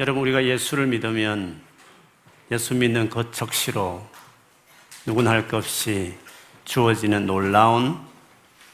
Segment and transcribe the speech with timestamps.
[0.00, 1.60] 여러분, 우리가 예수를 믿으면
[2.50, 4.02] 예수 믿는 것 적시로
[5.04, 6.16] 누구나 할 것 없이
[6.64, 7.98] 주어지는 놀라운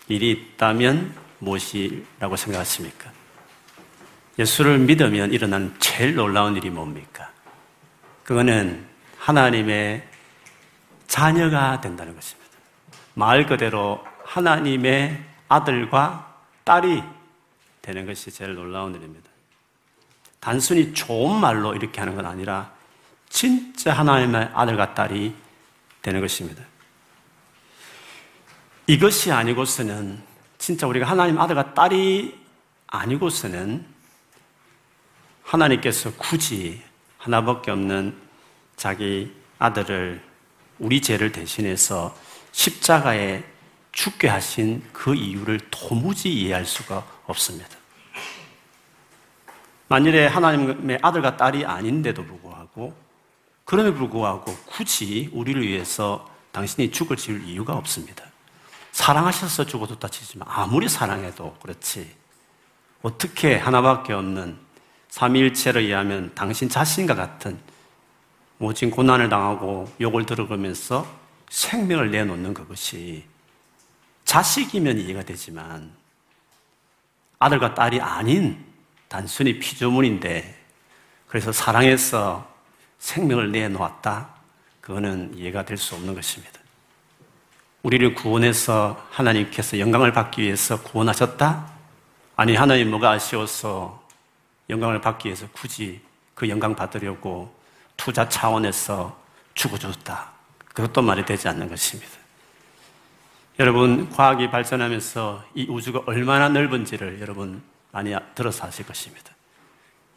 [0.06, 3.10] 일이 있다면 무엇이라고 생각하십니까?
[4.38, 7.28] 예수를 믿으면 일어나는 제일 놀라운 일이 뭡니까?
[8.22, 8.86] 그거는
[9.18, 10.06] 하나님의
[11.08, 12.52] 자녀가 된다는 것입니다.
[13.14, 17.02] 말 그대로 하나님의 아들과 딸이
[17.82, 19.35] 되는 것이 제일 놀라운 일입니다.
[20.46, 22.70] 단순히 좋은 말로 이렇게 하는 건 아니라
[23.28, 25.34] 진짜 하나님의 아들과 딸이
[26.02, 26.62] 되는 것입니다.
[28.86, 30.22] 이것이 아니고서는
[30.56, 32.38] 진짜 우리가 하나님 아들과 딸이
[32.86, 33.84] 아니고서는
[35.42, 36.80] 하나님께서 굳이
[37.18, 38.16] 하나밖에 없는
[38.76, 40.22] 자기 아들을
[40.78, 42.16] 우리 죄를 대신해서
[42.52, 43.42] 십자가에
[43.90, 47.75] 죽게 하신 그 이유를 도무지 이해할 수가 없습니다.
[49.88, 52.94] 만일에 하나님의 아들과 딸이 아닌데도 불구하고
[53.64, 58.24] 그럼에도 불구하고 굳이 우리를 위해서 당신이 죽을 질 이유가 없습니다.
[58.92, 62.10] 사랑하셔서 죽어도 치지만 아무리 사랑해도 그렇지.
[63.02, 64.56] 어떻게 하나밖에 없는
[65.08, 67.58] 삼위일체를 의하면 당신 자신과 같은
[68.58, 71.06] 모진 고난을 당하고 욕을 들어가면서
[71.50, 73.24] 생명을 내놓는 그것이
[74.24, 75.92] 자식이면 이해가 되지만
[77.38, 78.64] 아들과 딸이 아닌
[79.08, 80.56] 단순히 피조물인데
[81.26, 82.48] 그래서 사랑해서
[82.98, 84.28] 생명을 내놓았다?
[84.80, 86.60] 그거는 이해가 될 수 없는 것입니다.
[87.82, 91.70] 우리를 구원해서 하나님께서 영광을 받기 위해서 구원하셨다?
[92.36, 94.04] 아니, 하나님 뭐가 아쉬워서
[94.68, 96.00] 영광을 받기 위해서 굳이
[96.34, 97.54] 그 영광 받으려고
[97.96, 99.16] 투자 차원에서
[99.54, 100.32] 죽어줬다.
[100.74, 102.12] 그것도 말이 되지 않는 것입니다.
[103.58, 107.62] 여러분, 과학이 발전하면서 이 우주가 얼마나 넓은지를 여러분
[107.96, 109.32] 많이 들어서 아실 것입니다.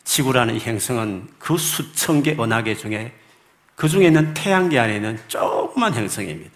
[0.04, 3.14] 지구라는 이 행성은 그 수천 개 은하계 중에
[3.76, 6.52] 그 중에 있는 태양계 안에 있는 조그만 행성입니다.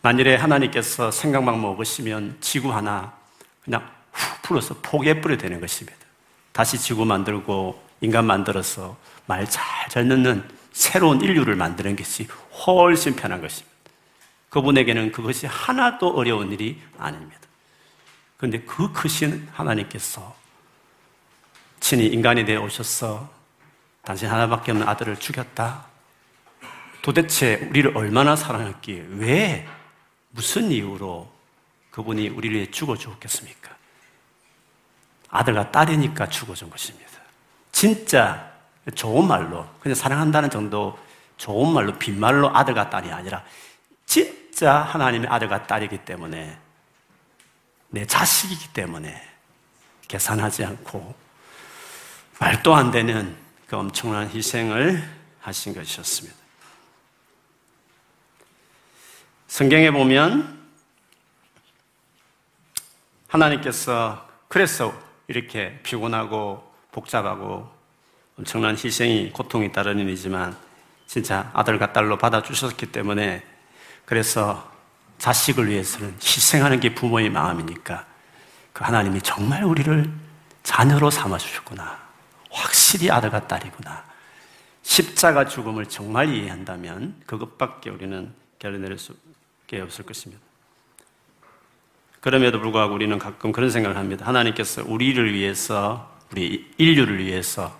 [0.00, 3.12] 만일에 하나님께서 생각만 먹으시면 지구 하나
[3.62, 5.98] 그냥 훅 풀어서 포개 뿌려 되는 것입니다.
[6.52, 12.26] 다시 지구 만들고 인간 만들어서 말 잘잘 듣는 새로운 인류를 만드는 것이
[12.66, 13.76] 훨씬 편한 것입니다.
[14.48, 17.47] 그분에게는 그것이 하나도 어려운 일이 아닙니다.
[18.38, 20.34] 그런데 그 크신 하나님께서
[21.80, 23.28] 친히 인간이 되어 오셔서
[24.02, 25.84] 당신 하나밖에 없는 아들을 죽였다.
[27.02, 29.68] 도대체 우리를 얼마나 사랑했기에 왜
[30.30, 31.30] 무슨 이유로
[31.90, 33.76] 그분이 우리를 위해 죽어 주었겠습니까?
[35.30, 37.10] 아들과 딸이니까 죽어 준 것입니다.
[37.72, 38.52] 진짜
[38.94, 40.98] 좋은 말로, 그냥 사랑한다는 정도
[41.36, 43.44] 좋은 말로, 빈말로 아들과 딸이 아니라
[44.06, 46.58] 진짜 하나님의 아들과 딸이기 때문에
[47.90, 49.20] 내 자식이기 때문에
[50.08, 51.14] 계산하지 않고
[52.38, 55.02] 말도 안 되는 그 엄청난 희생을
[55.40, 56.36] 하신 것이었습니다.
[59.46, 60.58] 성경에 보면
[63.28, 64.94] 하나님께서 그래서
[65.26, 67.70] 이렇게 피곤하고 복잡하고
[68.38, 70.56] 엄청난 희생이 고통이 따르는 일이지만
[71.06, 73.44] 진짜 아들과 딸로 받아주셨기 때문에
[74.04, 74.70] 그래서
[75.18, 78.06] 자식을 위해서는 희생하는 게 부모의 마음이니까
[78.72, 80.10] 그 하나님이 정말 우리를
[80.62, 81.98] 자녀로 삼아 주셨구나.
[82.50, 84.04] 확실히 아들과 딸이구나.
[84.82, 90.42] 십자가 죽음을 정말 이해한다면 그것밖에 우리는 결론 내릴 수게 없을 것입니다.
[92.20, 94.26] 그럼에도 불구하고 우리는 가끔 그런 생각을 합니다.
[94.26, 97.78] 하나님께서 우리를 위해서, 우리 인류를 위해서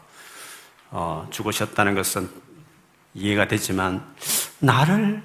[0.91, 2.31] 어, 죽으셨다는 것은
[3.15, 4.05] 이해가 되지만
[4.59, 5.23] 나를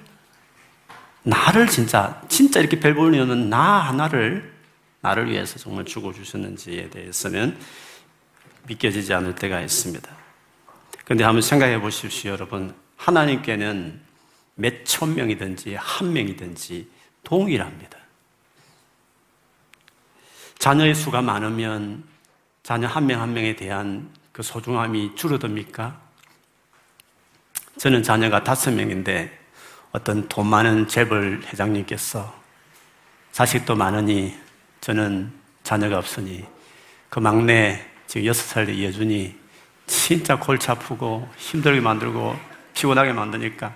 [1.24, 4.54] 나를 진짜 진짜 이렇게 별 볼일 없는 나 하나를
[5.02, 7.58] 나를 위해서 정말 죽어 주셨는지에 대해서는
[8.68, 10.10] 믿겨지지 않을 때가 있습니다.
[11.04, 12.74] 그런데 한번 생각해 보십시오, 여러분.
[12.96, 14.00] 하나님께는
[14.56, 16.88] 몇 천 명이든지 한 명이든지
[17.24, 17.98] 동일합니다.
[20.60, 22.04] 자녀의 수가 많으면
[22.62, 26.00] 자녀 한 명한 한 명에 대한 그 소중함이 줄어듭니까?
[27.78, 29.43] 저는 자녀가 다섯 명인데
[29.94, 32.34] 어떤 돈 많은 재벌 회장님께서
[33.32, 34.36] 자식도 많으니
[34.82, 35.32] 저는
[35.62, 36.44] 자녀가 없으니
[37.10, 39.36] 그 막내 지금 여섯 살의 예준이
[39.86, 42.36] 진짜 골치 아프고 힘들게 만들고
[42.74, 43.76] 피곤하게 만드니까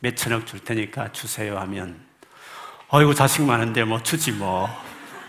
[0.00, 2.04] 몇 천억 줄 테니까 주세요 하면
[2.88, 4.68] 어이구 자식 많은데 뭐 주지 뭐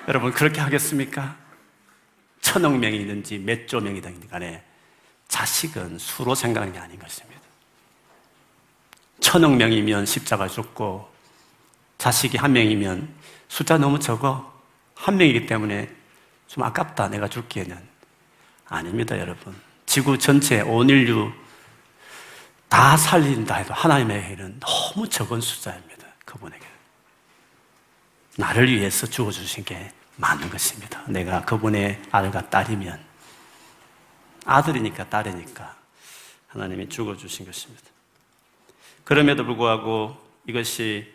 [0.08, 1.36] 여러분 그렇게 하겠습니까?
[2.42, 4.64] 천억 명이든지 몇 조 명이든지 간에
[5.28, 7.35] 자식은 수로 생각하는 게 아닌 것입니다.
[9.20, 11.10] 천억 명이면 십자가 죽고
[11.98, 13.14] 자식이 한 명이면
[13.48, 14.54] 숫자 너무 적어
[14.96, 15.94] 한 명이기 때문에
[16.48, 17.96] 좀 아깝다 내가 죽기에는
[18.68, 19.56] 아닙니다, 여러분.
[19.86, 21.32] 지구 전체 온 인류
[22.68, 26.08] 다 살린다 해도 하나님에게는 너무 적은 숫자입니다.
[26.26, 26.66] 그분에게.
[28.38, 31.04] 나를 위해서 죽어주신 게 많은 것입니다.
[31.08, 33.00] 내가 그분의 아들과 딸이면
[34.46, 35.76] 아들이니까 딸이니까
[36.48, 37.95] 하나님이 죽어주신 것입니다.
[39.06, 40.18] 그럼에도 불구하고
[40.48, 41.14] 이것이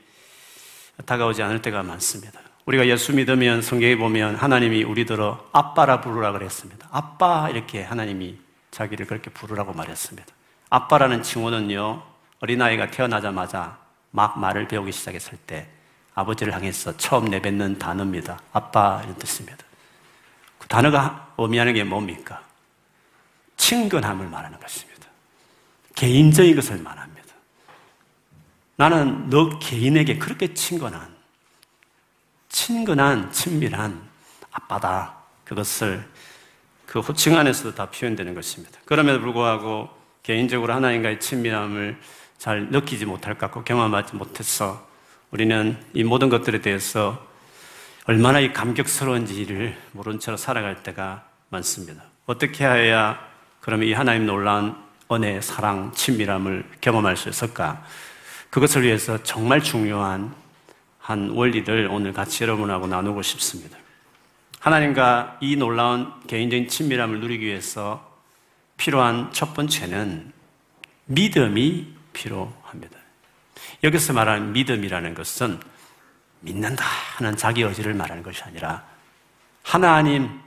[1.04, 2.40] 다가오지 않을 때가 많습니다.
[2.64, 6.88] 우리가 예수 믿으면 성경에 보면 하나님이 우리들어 아빠라 부르라 그랬습니다.
[6.92, 8.38] 아빠 이렇게 하나님이
[8.70, 10.32] 자기를 그렇게 부르라고 말했습니다.
[10.70, 12.02] 아빠라는 칭호는요,
[12.40, 13.78] 어린아이가 태어나자마자
[14.12, 15.68] 막 말을 배우기 시작했을 때
[16.14, 18.38] 아버지를 향해서 처음 내뱉는 단어입니다.
[18.52, 19.64] 아빠 이런 뜻입니다.
[20.58, 22.42] 그 단어가 의미하는 게 뭡니까?
[23.56, 25.06] 친근함을 말하는 것입니다.
[25.96, 27.09] 개인적인 것을 말합니다.
[28.80, 31.14] 나는 너 개인에게 그렇게 친근한,
[32.48, 34.00] 친근한, 친밀한
[34.50, 35.16] 아빠다.
[35.44, 36.02] 그것을
[36.86, 38.80] 그 호칭 안에서도 다 표현되는 것입니다.
[38.86, 39.90] 그럼에도 불구하고
[40.22, 42.00] 개인적으로 하나님과의 친밀함을
[42.38, 44.88] 잘 느끼지 못할 것 같고 경험하지 못해서
[45.30, 47.22] 우리는 이 모든 것들에 대해서
[48.06, 52.02] 얼마나 이 감격스러운지를 모른 채로 살아갈 때가 많습니다.
[52.24, 53.20] 어떻게 해야
[53.60, 54.74] 그러면 이 하나님 놀라운
[55.12, 57.84] 은혜, 사랑, 친밀함을 경험할 수 있을까?
[58.50, 60.34] 그것을 위해서 정말 중요한
[60.98, 63.78] 한 원리를 오늘 같이 여러분하고 나누고 싶습니다.
[64.58, 68.10] 하나님과 이 놀라운 개인적인 친밀함을 누리기 위해서
[68.76, 70.32] 필요한 첫 번째는
[71.06, 72.98] 믿음이 필요합니다.
[73.82, 75.60] 여기서 말하는 믿음이라는 것은
[76.40, 76.84] 믿는다
[77.16, 78.84] 하는 자기 의지를 말하는 것이 아니라
[79.62, 80.40] 하나님,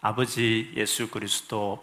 [0.00, 1.82] 아버지 예수 그리스도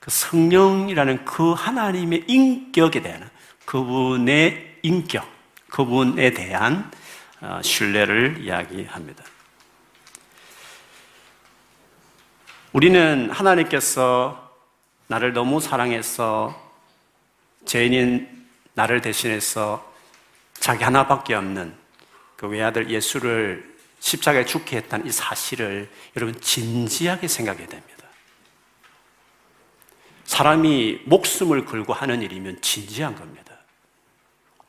[0.00, 3.28] 그 성령이라는 그 하나님의 인격에 대한
[3.64, 5.26] 그분의 인격,
[5.68, 6.90] 그분에 대한
[7.40, 9.24] 어, 신뢰를 이야기합니다.
[12.72, 14.52] 우리는 하나님께서
[15.06, 16.60] 나를 너무 사랑해서
[17.66, 19.92] 죄인인 나를 대신해서
[20.54, 21.74] 자기 하나밖에 없는
[22.36, 27.94] 그 외아들 예수를 십자가에 죽게 했다는 이 사실을 여러분 진지하게 생각해야 됩니다.
[30.24, 33.53] 사람이 목숨을 걸고 하는 일이면 진지한 겁니다.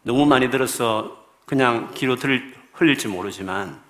[0.05, 3.81] 너무 많이 들어서 그냥 귀로 들, 흘릴지 모르지만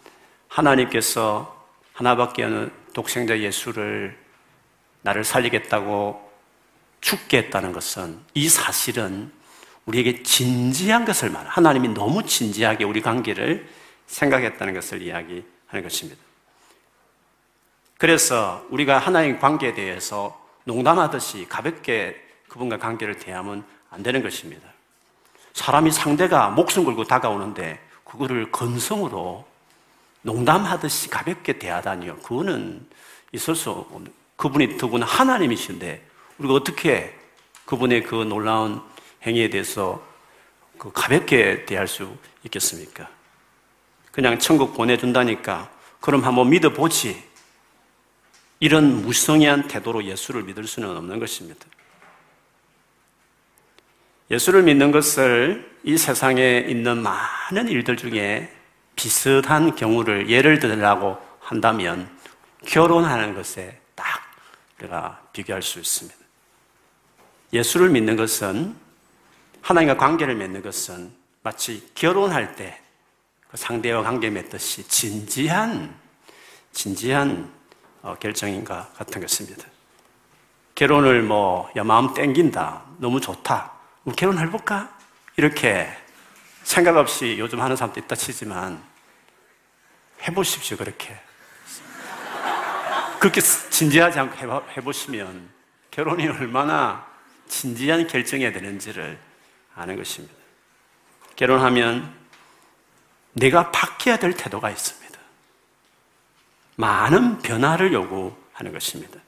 [0.47, 4.17] 하나님께서 하나밖에 없는 독생자 예수를
[5.01, 6.31] 나를 살리겠다고
[7.01, 9.29] 죽게 했다는 것은 이 사실은
[9.85, 13.67] 우리에게 진지한 것을 말, 하나님이 너무 진지하게 우리 관계를
[14.07, 16.21] 생각했다는 것을 이야기하는 것입니다.
[17.97, 22.15] 그래서 우리가 하나님 관계에 대해서 농담하듯이 가볍게
[22.47, 24.74] 그분과 관계를 대하면 안 되는 것입니다.
[25.55, 29.47] 사람이 상대가 목숨 걸고 다가오는데 그거를 건성으로
[30.21, 32.17] 농담하듯이 가볍게 대하다니요.
[32.17, 32.85] 그거는
[33.31, 36.05] 있을 수 없는, 그분이 더구나 하나님이신데
[36.39, 37.17] 우리가 어떻게
[37.65, 38.81] 그분의 그 놀라운
[39.23, 40.03] 행위에 대해서
[40.77, 43.07] 그 가볍게 대할 수 있겠습니까?
[44.11, 47.23] 그냥 천국 보내준다니까 그럼 한번 믿어보지.
[48.59, 51.65] 이런 무성의한 태도로 예수를 믿을 수는 없는 것입니다.
[54.31, 58.51] 예수를 믿는 것을 이 세상에 있는 많은 일들 중에
[58.95, 62.09] 비슷한 경우를 예를 들라고 한다면
[62.65, 64.07] 결혼하는 것에 딱
[64.79, 66.17] 우리가 비교할 수 있습니다.
[67.53, 68.75] 예수를 믿는 것은
[69.61, 71.11] 하나님과 관계를 맺는 것은
[71.43, 75.95] 마치 결혼할 때그 상대와 관계 맺듯이 진지한,
[76.71, 77.51] 진지한
[78.01, 79.65] 어, 결정인 것 같은 것입니다.
[80.73, 82.83] 결혼을 뭐, 야, 마음 땡긴다.
[82.97, 83.74] 너무 좋다.
[84.05, 84.95] 우리 결혼해볼까?
[85.35, 85.91] 이렇게
[86.63, 88.81] 생각 없이 요즘 하는 사람도 있다 치지만
[90.21, 91.19] 해보십시오, 그렇게.
[93.19, 95.49] 그렇게 진지하지 않고 해보시면
[95.89, 97.07] 결혼이 얼마나
[97.47, 99.19] 진지한 결정해야 되는지를
[99.75, 100.35] 아는 것입니다.
[101.35, 102.15] 결혼하면
[103.33, 105.19] 내가 바뀌어야 될 태도가 있습니다.
[106.75, 109.19] 많은 변화를 요구하는 것입니다.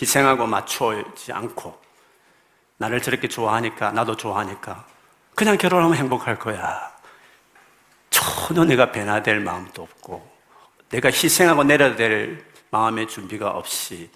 [0.00, 1.83] 희생하고 맞추지 않고
[2.84, 4.84] 나를 저렇게 좋아하니까 나도 좋아하니까
[5.34, 6.92] 그냥 결혼하면 행복할 거야.
[8.10, 10.30] 전혀 내가 변화될 마음도 없고
[10.90, 14.10] 내가 희생하고 내려야 될 마음의 준비가 없이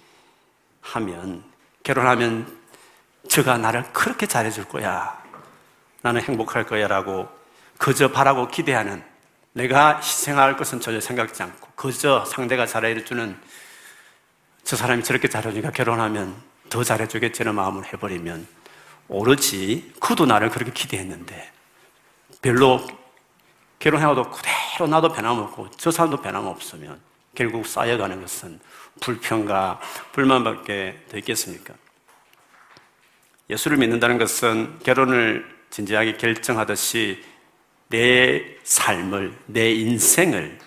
[0.81, 1.43] 하면
[1.81, 2.59] 결혼하면
[3.27, 5.19] 저가 나를 그렇게 잘해줄 거야.
[6.03, 6.87] 나는 행복할 거야.
[6.87, 7.27] 라고
[7.79, 9.03] 그저 바라고 기대하는
[9.53, 13.35] 내가 희생할 것은 전혀 생각지 않고 그저 상대가 잘해주는
[14.63, 16.35] 저 사람이 저렇게 잘해주니까 결혼하면
[16.69, 18.58] 더 잘해주겠지는 마음을 해버리면
[19.09, 21.51] 오로지 그도 나를 그렇게 기대했는데
[22.41, 22.79] 별로
[23.79, 26.99] 결혼해도 그대로 나도 변함없고 저 사람도 변함없으면
[27.35, 28.59] 결국 쌓여가는 것은
[29.01, 29.79] 불평과
[30.11, 31.73] 불만밖에 더 있겠습니까?
[33.49, 37.23] 예수를 믿는다는 것은 결혼을 진지하게 결정하듯이
[37.89, 40.59] 내 삶을, 내 인생을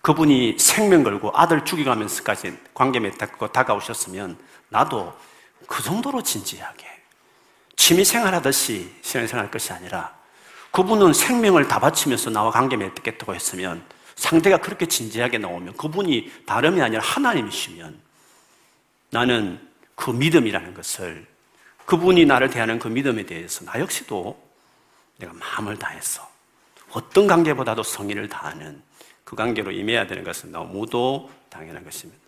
[0.00, 4.38] 그분이 생명 걸고 아들 죽여가면서까지 관계 맺고 다가오셨으면
[4.68, 5.16] 나도
[5.66, 6.85] 그 정도로 진지하게
[7.86, 10.12] 취미생활 하듯이 신앙생활 할 것이 아니라
[10.72, 13.84] 그분은 생명을 다 바치면서 나와 관계 맺겠다고 했으면
[14.16, 17.96] 상대가 그렇게 진지하게 나오면 그분이 다름이 아니라 하나님이시면
[19.10, 19.60] 나는
[19.94, 21.28] 그 믿음이라는 것을
[21.84, 24.36] 그분이 나를 대하는 그 믿음에 대해서 나 역시도
[25.18, 26.28] 내가 마음을 다해서
[26.90, 28.82] 어떤 관계보다도 성의를 다하는
[29.22, 32.20] 그 관계로 임해야 되는 것은 너무도 당연한 것입니다.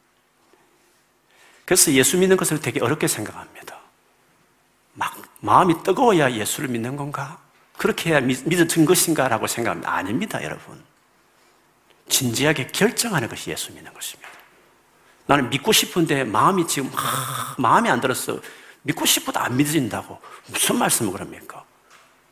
[1.65, 3.77] 그래서 예수 믿는 것을 되게 어렵게 생각합니다.
[4.95, 7.39] 막 마음이 뜨거워야 예수를 믿는 건가?
[7.77, 9.29] 그렇게 해야 믿어진 것인가?
[9.29, 9.93] 라고 생각합니다.
[9.93, 10.83] 아닙니다, 여러분.
[12.09, 14.29] 진지하게 결정하는 것이 예수 믿는 것입니다.
[15.27, 17.05] 나는 믿고 싶은데 마음이 지금 막
[17.59, 18.41] 마음이 안 들었어.
[18.83, 20.19] 믿고 싶어도 안 믿어진다고.
[20.47, 21.65] 무슨 말씀을 그럽니까?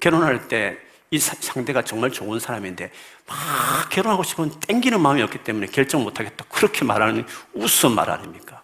[0.00, 2.90] 결혼할 때 이 상대가 정말 좋은 사람인데
[3.26, 6.44] 막 결혼하고 싶은 땡기는 마음이 없기 때문에 결정 못하겠다.
[6.48, 8.62] 그렇게 말하는 우스운 말 아닙니까?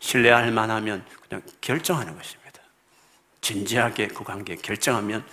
[0.00, 2.47] 신뢰할 만하면 그냥 결정하는 것입니다.
[3.48, 5.24] 진지하게 그 관계 결정하면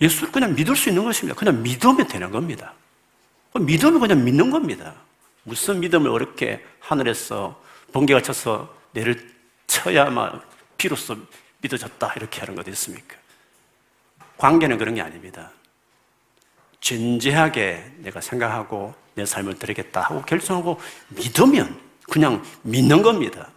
[0.00, 1.38] 예수를 그냥 믿을 수 있는 것입니다.
[1.38, 2.74] 그냥 믿으면 되는 겁니다.
[3.54, 4.94] 믿으면 그냥 믿는 겁니다.
[5.42, 9.34] 무슨 믿음을 어렵게 하늘에서 번개가 쳐서 내를
[9.66, 10.42] 쳐야만
[10.76, 11.16] 비로소
[11.62, 13.16] 믿어졌다 이렇게 하는 것 있습니까?
[14.36, 15.50] 관계는 그런 게 아닙니다.
[16.80, 23.48] 진지하게 내가 생각하고 내 삶을 드리겠다 하고 결정하고 믿으면 그냥 믿는 겁니다.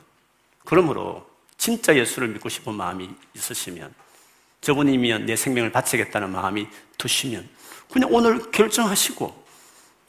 [0.63, 1.28] 그러므로
[1.59, 3.93] 진짜 예수를 믿고 싶은 마음이 있으시면
[4.61, 7.47] 저분이면 내 생명을 바치겠다는 마음이 드시면
[7.91, 9.45] 그냥 오늘 결정하시고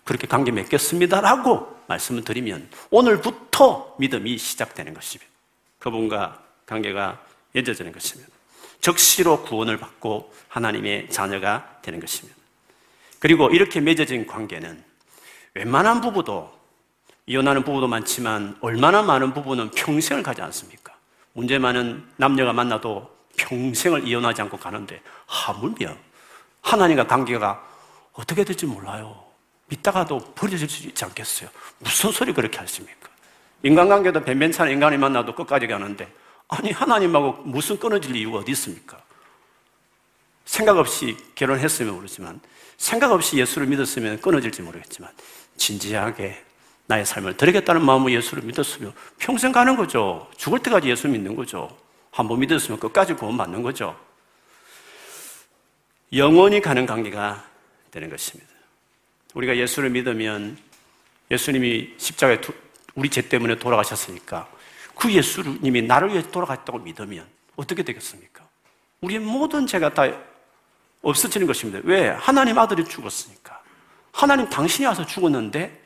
[0.04, 5.30] 그렇게 관계 맺겠습니다라고 말씀을 드리면 오늘부터 믿음이 시작되는 것입니다.
[5.80, 7.20] 그분과 관계가
[7.52, 8.30] 맺어지는 것입니다.
[8.80, 12.38] 적시로 구원을 받고 하나님의 자녀가 되는 것입니다.
[13.18, 14.82] 그리고 이렇게 맺어진 관계는
[15.54, 16.58] 웬만한 부부도
[17.26, 20.89] 이혼하는 부부도 많지만 얼마나 많은 부부는 평생을 가지 않습니까?
[21.40, 25.96] 문제 많은 남녀가 만나도 평생을 이혼하지 않고 가는데 하물며
[26.60, 27.66] 하나님과 관계가
[28.12, 29.24] 어떻게 될지 몰라요.
[29.68, 31.48] 믿다가도 버려질 수 있지 않겠어요?
[31.78, 33.08] 무슨 소리 그렇게 하십니까?
[33.62, 36.12] 인간관계도 변변찮은 인간이 만나도 끝까지 가는데
[36.48, 39.00] 아니 하나님하고 무슨 끊어질 이유가 어디 있습니까?
[40.44, 42.38] 생각 없이 결혼했으면 모르지만
[42.76, 45.10] 생각 없이 예수를 믿었으면 끊어질지 모르겠지만
[45.56, 46.44] 진지하게
[46.90, 50.28] 나의 삶을 드리겠다는 마음으로 예수를 믿었으면 평생 가는 거죠.
[50.36, 51.70] 죽을 때까지 예수 믿는 거죠.
[52.10, 53.96] 한번 믿었으면 끝까지 구원받는 거죠.
[56.12, 57.44] 영원히 가는 관계가
[57.92, 58.50] 되는 것입니다.
[59.34, 60.58] 우리가 예수를 믿으면
[61.30, 62.40] 예수님이 십자가에
[62.96, 64.48] 우리 죄 때문에 돌아가셨으니까
[64.96, 68.44] 그 예수님이 나를 위해 돌아갔다고 믿으면 어떻게 되겠습니까?
[69.00, 70.12] 우리의 모든 죄가 다
[71.02, 71.78] 없어지는 것입니다.
[71.84, 72.08] 왜?
[72.08, 73.62] 하나님 아들이 죽었으니까.
[74.10, 75.79] 하나님 당신이 와서 죽었는데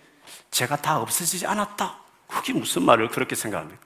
[0.54, 1.98] 제가 다 없어지지 않았다.
[2.28, 3.82] 그게 무슨 말을 그렇게 생각합니까?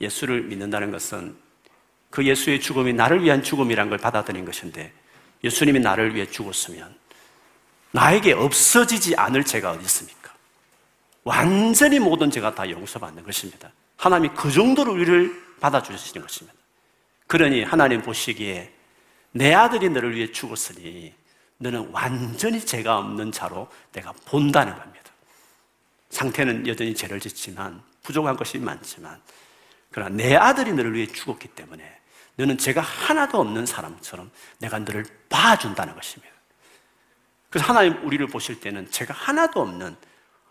[0.00, 1.36] 예수를 믿는다는 것은
[2.08, 4.92] 그 예수의 죽음이 나를 위한 죽음이란 걸 받아들인 것인데
[5.42, 6.96] 예수님이 나를 위해 죽었으면
[7.90, 10.32] 나에게 없어지지 않을 죄가 어디 있습니까?
[11.24, 13.72] 완전히 모든 죄가 다 용서받는 것입니다.
[13.96, 16.56] 하나님이 그 정도로 우리를 받아주시는 것입니다.
[17.26, 18.72] 그러니 하나님 보시기에
[19.32, 21.12] 내 아들이 너를 위해 죽었으니
[21.58, 24.99] 너는 완전히 죄가 없는 자로 내가 본다는 겁니다.
[26.10, 29.20] 상태는 여전히 죄를 짓지만 부족한 것이 많지만
[29.90, 31.98] 그러나 내 아들이 너를 위해 죽었기 때문에
[32.36, 36.32] 너는 죄가 하나도 없는 사람처럼 내가 너를 봐준다는 것입니다.
[37.48, 39.96] 그래서 하나님 우리를 보실 때는 죄가 하나도 없는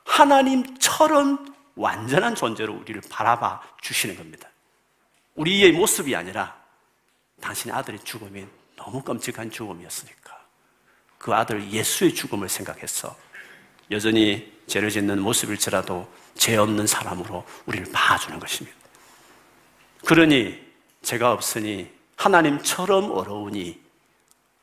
[0.05, 4.49] 하나님처럼 완전한 존재로 우리를 바라봐 주시는 겁니다.
[5.35, 6.59] 우리의 모습이 아니라
[7.41, 10.39] 당신의 아들의 죽음이 너무 끔찍한 죽음이었으니까
[11.17, 13.15] 그 아들 예수의 죽음을 생각해서
[13.91, 18.77] 여전히 죄를 짓는 모습일지라도 죄 없는 사람으로 우리를 봐주는 것입니다.
[20.05, 20.65] 그러니
[21.01, 23.81] 죄가 없으니 하나님처럼 어려우니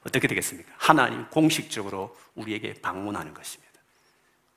[0.07, 0.73] 어떻게 되겠습니까?
[0.79, 3.73] 하나님 공식적으로 우리에게 방문하는 것입니다.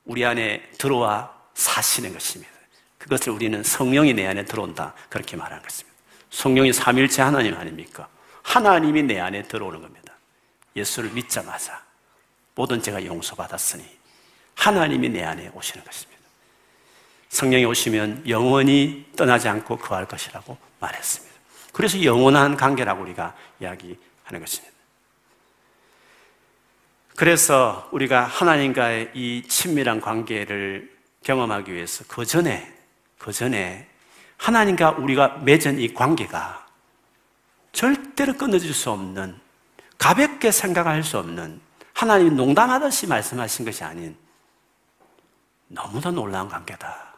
[0.06, 2.52] 우리 안에 들어와 사시는 것입니다.
[2.98, 4.94] 그것을 우리는 성령이 내 안에 들어온다.
[5.10, 5.98] 그렇게 말하는 것입니다.
[6.30, 8.08] 성령이 삼일체 하나님 아닙니까?
[8.44, 10.14] 하나님이 내 안에 들어오는 겁니다.
[10.76, 11.84] 예수를 믿자마자
[12.56, 13.99] 모든 죄가 용서받았으니
[14.60, 16.20] 하나님이 내 안에 오시는 것입니다.
[17.30, 21.36] 성령이 오시면 영원히 떠나지 않고 거할 것이라고 말했습니다.
[21.72, 24.76] 그래서 영원한 관계라고 우리가 이야기하는 것입니다.
[27.16, 32.74] 그래서 우리가 하나님과의 이 친밀한 관계를 경험하기 위해서 그 전에,
[33.18, 33.88] 그 전에
[34.38, 36.68] 하나님과 우리가 맺은 이 관계가
[37.72, 39.40] 절대로 끊어질 수 없는
[39.98, 41.62] 가볍게 생각할 수 없는
[41.94, 44.18] 하나님이 농담하듯이 말씀하신 것이 아닌
[45.70, 47.16] 너무나 놀라운 관계다.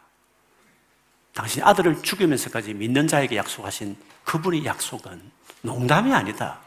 [1.34, 5.31] 당신 아들을 죽이면서까지 믿는 자에게 약속하신 그분의 약속은
[5.62, 6.60] 농담이 아니다.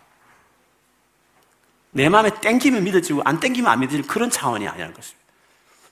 [1.90, 5.24] 내 마음에 땡기면 믿어지고 안 땡기면 안 믿어지는 그런 차원이 아니라는 것입니다.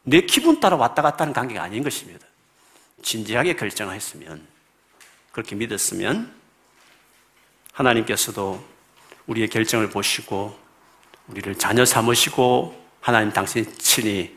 [0.04, 2.26] 내 기분 따라 왔다 갔다 하는 관계가 아닌 것입니다.
[3.02, 4.44] 진지하게 결정했으면,
[5.30, 6.32] 그렇게 믿었으면,
[7.72, 8.64] 하나님께서도
[9.26, 10.58] 우리의 결정을 보시고,
[11.28, 14.36] 우리를 자녀 삼으시고, 하나님 당신이 친히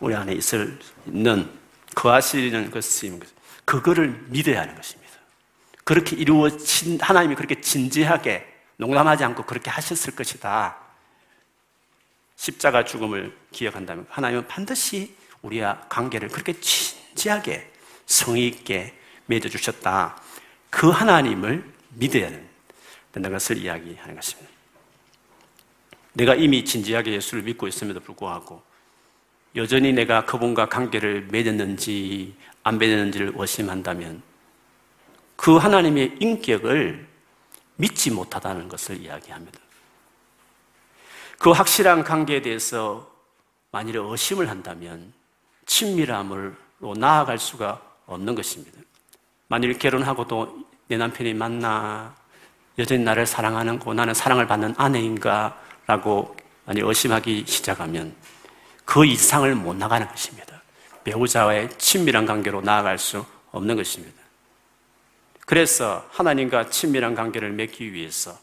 [0.00, 1.50] 우리 안에 있을 있는,
[1.94, 3.20] 거하시는 것임,
[3.64, 5.12] 그거를 믿어야 하는 것입니다.
[5.84, 10.76] 그렇게 이루어진, 하나님이 그렇게 진지하게, 농담하지 않고 그렇게 하셨을 것이다.
[12.36, 17.70] 십자가 죽음을 기억한다면 하나님은 반드시 우리와 관계를 그렇게 진지하게
[18.06, 18.94] 성의 있게
[19.26, 20.20] 맺어주셨다.
[20.70, 22.30] 그 하나님을 믿어야
[23.12, 24.50] 된다는 것을 이야기하는 것입니다.
[26.14, 28.62] 내가 이미 진지하게 예수를 믿고 있음에도 불구하고
[29.56, 34.22] 여전히 내가 그분과 관계를 맺었는지 안 맺었는지를 의심한다면
[35.36, 37.06] 그 하나님의 인격을
[37.76, 39.58] 믿지 못하다는 것을 이야기합니다.
[41.38, 43.10] 그 확실한 관계에 대해서
[43.72, 45.12] 만일에 의심을 한다면
[45.64, 48.78] 친밀함으로 나아갈 수가 없는 것입니다.
[49.48, 52.14] 만일 결혼하고도 내 남편이 맞나,
[52.78, 58.14] 여전히 나를 사랑하는고 나는 사랑을 받는 아내인가 라고 만일 의심하기 시작하면
[58.90, 60.60] 그 이상을 못 나가는 것입니다.
[61.04, 64.20] 배우자와의 친밀한 관계로 나아갈 수 없는 것입니다.
[65.46, 68.36] 그래서 하나님과 친밀한 관계를 맺기 위해서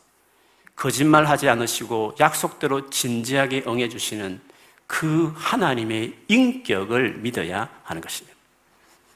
[0.74, 4.40] 거짓말 하지 않으시고 약속대로 진지하게 응해주시는
[4.88, 8.38] 그 하나님의 인격을 믿어야 하는 것입니다.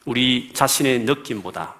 [0.03, 1.75] 우리 자신의 느낌보다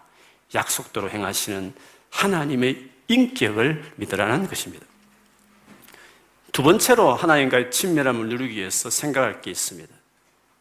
[0.55, 1.73] 약속대로 행하시는
[2.09, 4.85] 하나님의 인격을 믿으라는 것입니다.
[6.51, 9.93] 두 번째로 하나님과의 친밀함을 누리기 위해서 생각할 게 있습니다.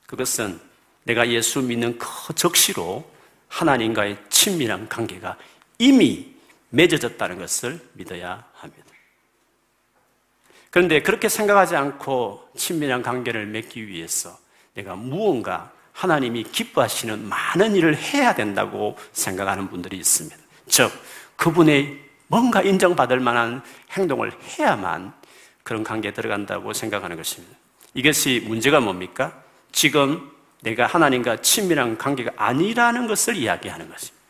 [0.06, 0.60] 그것은
[1.04, 3.10] 내가 예수 믿는 그 적시로
[3.48, 5.36] 하나님과의 친밀한 관계가
[5.78, 6.34] 이미
[6.70, 8.86] 맺어졌다는 것을 믿어야 합니다.
[10.70, 14.38] 그런데 그렇게 생각하지 않고 친밀한 관계를 맺기 위해서
[14.74, 20.36] 내가 무언가 하나님이 기뻐하시는 많은 일을 해야 된다고 생각하는 분들이 있습니다.
[20.68, 20.92] 즉,
[21.36, 21.98] 그분의
[22.28, 25.12] 뭔가 인정받을 만한 행동을 해야만
[25.62, 27.56] 그런 관계에 들어간다고 생각하는 것입니다.
[27.94, 29.42] 이것이 문제가 뭡니까?
[29.72, 30.30] 지금
[30.62, 34.20] 내가 하나님과 친밀한 관계가 아니라는 것을 이야기하는 것입니다.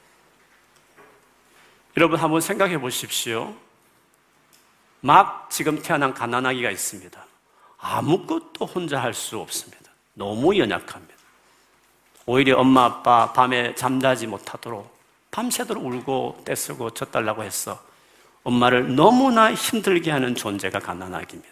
[1.96, 3.54] 여러분 한번 생각해 보십시오.
[5.00, 7.26] 막 지금 태어난 가난아기가 있습니다.
[7.78, 9.90] 아무것도 혼자 할 수 없습니다.
[10.14, 11.14] 너무 연약합니다.
[12.26, 14.98] 오히려 엄마 아빠 밤에 잠자지 못하도록
[15.30, 17.82] 밤새도록 울고 떼쓰고 젖달라고 해서
[18.42, 21.50] 엄마를 너무나 힘들게 하는 존재가 가난아기입니다.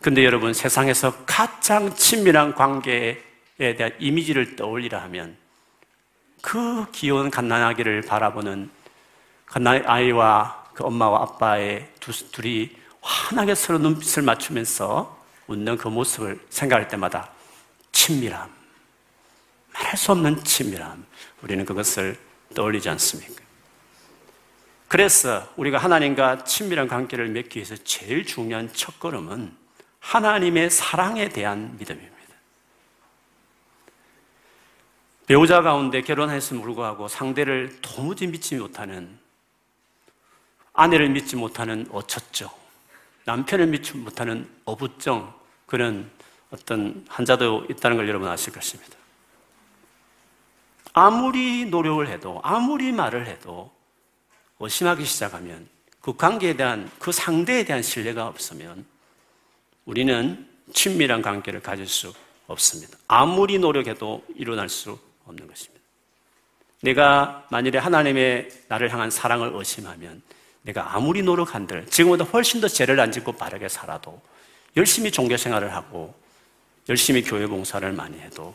[0.00, 3.18] 근데 여러분 세상에서 가장 친밀한 관계에
[3.58, 5.36] 대한 이미지를 떠올리라 하면
[6.42, 8.70] 그 귀여운 갓난아기를 바라보는
[9.46, 15.16] 갓난아이와 그 엄마와 아빠의 두, 둘이 환하게 서로 눈빛을 맞추면서
[15.46, 17.30] 웃는 그 모습을 생각할 때마다
[17.92, 18.50] 친밀함,
[19.72, 21.06] 말할 수 없는 친밀함,
[21.42, 22.18] 우리는 그것을
[22.54, 23.45] 떠올리지 않습니까?
[24.88, 29.56] 그래서 우리가 하나님과 친밀한 관계를 맺기 위해서 제일 중요한 첫 걸음은
[30.00, 32.16] 하나님의 사랑에 대한 믿음입니다.
[35.26, 39.18] 배우자 가운데 결혼했음에 불구하고 상대를 도무지 믿지 못하는
[40.72, 42.48] 아내를 믿지 못하는 어처증,
[43.24, 45.32] 남편을 믿지 못하는 어부증,
[45.66, 46.08] 그런
[46.50, 48.94] 어떤 환자도 있다는 걸 여러분 아실 것입니다.
[50.92, 53.75] 아무리 노력을 해도, 아무리 말을 해도
[54.60, 55.68] 의심하기 시작하면
[56.00, 58.86] 그 관계에 대한, 그 상대에 대한 신뢰가 없으면
[59.84, 62.12] 우리는 친밀한 관계를 가질 수
[62.46, 62.96] 없습니다.
[63.08, 65.84] 아무리 노력해도 일어날 수 없는 것입니다.
[66.82, 70.22] 내가 만일에 하나님의 나를 향한 사랑을 의심하면
[70.62, 74.20] 내가 아무리 노력한들 지금보다 훨씬 더 죄를 안 짓고 바르게 살아도
[74.76, 76.14] 열심히 종교 생활을 하고
[76.88, 78.54] 열심히 교회 봉사를 많이 해도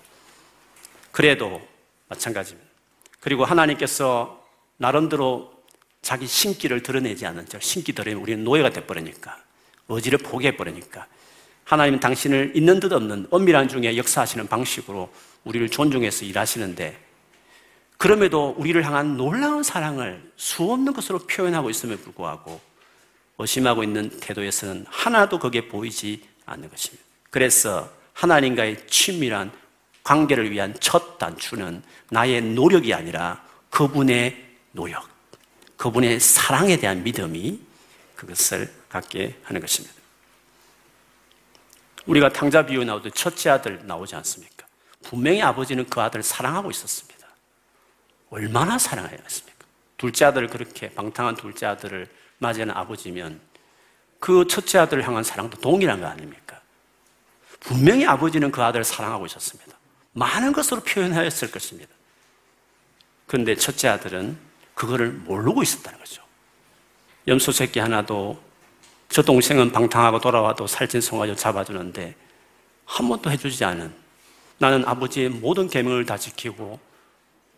[1.11, 1.61] 그래도
[2.07, 2.69] 마찬가지입니다.
[3.19, 4.45] 그리고 하나님께서
[4.77, 5.50] 나름대로
[6.01, 9.37] 자기 신기를 드러내지 않은 즉 신기 드러내면 우리는 노예가 돼버리니까
[9.87, 11.05] 의지를 포기해버리니까
[11.63, 15.11] 하나님은 당신을 있는 듯 없는 엄밀한 중에 역사하시는 방식으로
[15.43, 16.99] 우리를 존중해서 일하시는데
[17.97, 22.59] 그럼에도 우리를 향한 놀라운 사랑을 수없는 것으로 표현하고 있음에 불구하고
[23.37, 27.03] 의심하고 있는 태도에서는 하나도 그게 보이지 않는 것입니다.
[27.29, 29.51] 그래서 하나님과의 친밀한
[30.03, 35.07] 관계를 위한 첫 단추는 나의 노력이 아니라 그분의 노력,
[35.81, 37.59] 그분의 사랑에 대한 믿음이
[38.15, 39.95] 그것을 갖게 하는 것입니다.
[42.05, 44.67] 우리가 탕자 비유 때 첫째 아들 나오지 않습니까?
[45.01, 47.25] 분명히 아버지는 그 아들을 사랑하고 있었습니다.
[48.29, 49.65] 얼마나 사랑하였습니까?
[49.97, 53.41] 둘째 아들을 그렇게 방탕한 둘째 아들을 맞이하는 아버지면
[54.19, 56.61] 그 첫째 아들을 향한 사랑도 동일한 거 아닙니까?
[57.59, 59.75] 분명히 아버지는 그 아들을 사랑하고 있었습니다.
[60.13, 61.91] 많은 것으로 표현하였을 것입니다.
[63.25, 64.50] 그런데 첫째 아들은
[64.81, 66.23] 그거를 모르고 있었다는 거죠.
[67.27, 68.41] 염소 새끼 하나도
[69.09, 72.15] 저 동생은 방탕하고 돌아와도 살찐 송아지 잡아주는데
[72.85, 73.93] 한 번도 해주지 않은
[74.57, 76.79] 나는 아버지의 모든 계명을 다 지키고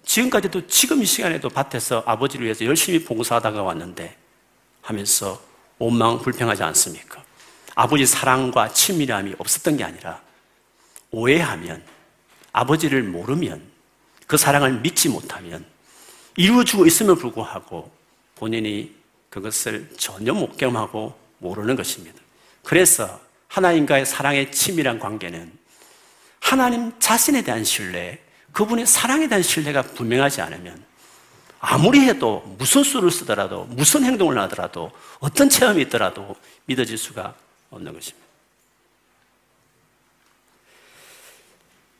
[0.03, 4.17] 지금까지도 지금 이 시간에도 밭에서 아버지를 위해서 열심히 봉사하다가 왔는데
[4.81, 5.41] 하면서
[5.79, 7.23] 원망 불평하지 않습니까?
[7.73, 10.21] 아버지 사랑과 친밀함이 없었던 게 아니라
[11.11, 11.83] 오해하면
[12.51, 13.61] 아버지를 모르면
[14.27, 15.72] 그 사랑을 믿지 못하면
[16.35, 17.91] 이루어주고 있음을 불구하고
[18.35, 18.93] 본인이
[19.29, 22.19] 그것을 전혀 못 경험하고 모르는 것입니다.
[22.63, 25.51] 그래서 하나님과의 사랑의 친밀한 관계는
[26.39, 28.19] 하나님 자신에 대한 신뢰,
[28.51, 30.83] 그분의 사랑에 대한 신뢰가 분명하지 않으면
[31.59, 37.33] 아무리 해도 무슨 수를 쓰더라도 무슨 행동을 하더라도 어떤 체험이 있더라도 믿어질 수가
[37.69, 38.27] 없는 것입니다.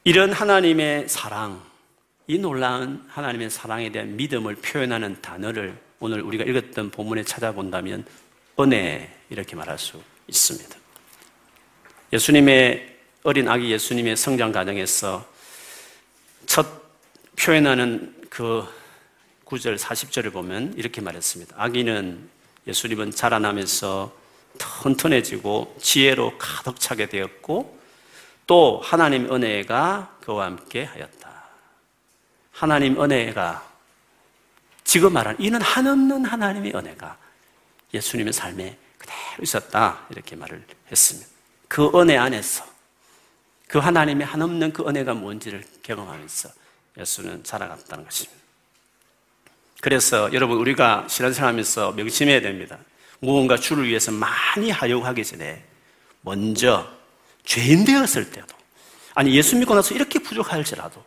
[0.04, 1.64] 이런 하나님의 사랑,
[2.28, 8.06] 이 놀라운 하나님의 사랑에 대한 믿음을 표현하는 단어를 오늘 우리가 읽었던 본문에 찾아본다면
[8.60, 10.78] 은혜 이렇게 말할 수 있습니다.
[12.14, 15.26] 예수님의 어린 아기 예수님의 성장 과정에서
[16.46, 16.66] 첫
[17.36, 18.66] 표현하는 그
[19.46, 21.56] 9절 40절을 보면 이렇게 말했습니다.
[21.58, 22.30] 아기는
[22.68, 24.16] 예수님은 자라나면서
[24.58, 27.80] 튼튼해지고 지혜로 가득 차게 되었고
[28.48, 31.23] 또 하나님 은혜가 그와 함께 하였다.
[32.54, 33.74] 하나님 은혜가
[34.84, 37.18] 지금 말하는 이는 한없는 하나님의 은혜가
[37.94, 40.06] 예수님의 삶에 그대로 있었다.
[40.10, 41.30] 이렇게 말을 했습니다.
[41.68, 42.66] 그 은혜 안에서
[43.68, 46.50] 그 하나님의 한없는 그 은혜가 뭔지를 경험하면서
[47.00, 48.40] 예수는 자라갔다는 것입니다.
[49.82, 52.78] 그래서 여러분 우리가 신앙생활하면서 명심해야 됩니다.
[53.20, 55.66] 무언가 주를 위해서 많이 하려고 하기 전에
[56.22, 56.88] 먼저
[57.46, 58.56] 죄인 되었을 때도
[59.16, 61.04] 아니 예수 믿고 나서 이렇게 부족할지라도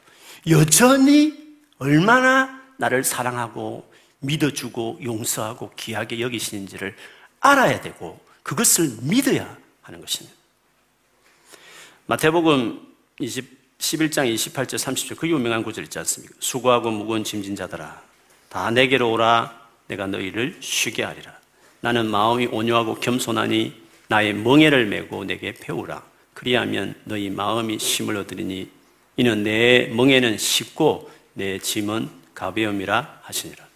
[0.48, 1.34] 여전히
[1.78, 6.94] 얼마나 나를 사랑하고 믿어주고 용서하고 귀하게 여기시는지를
[7.40, 10.36] 알아야 되고 그것을 믿어야 하는 것입니다.
[12.06, 12.80] 마태복음
[13.18, 16.34] 20, 11장 28절 30절 그 유명한 구절 있지 않습니까?
[16.38, 18.02] 수고하고 무거운 짐진 자들아
[18.48, 21.36] 다 내게로 오라 내가 너희를 쉬게 하리라.
[21.80, 23.74] 나는 마음이 온유하고 겸손하니
[24.08, 26.02] 나의 멍에를 메고 내게 배우라.
[26.34, 28.75] 그리하면 너희 마음이 힘을 얻으리니
[29.16, 33.66] 이는 내 멍에는 쉽고 내 짐은 가벼움이라 하시니라.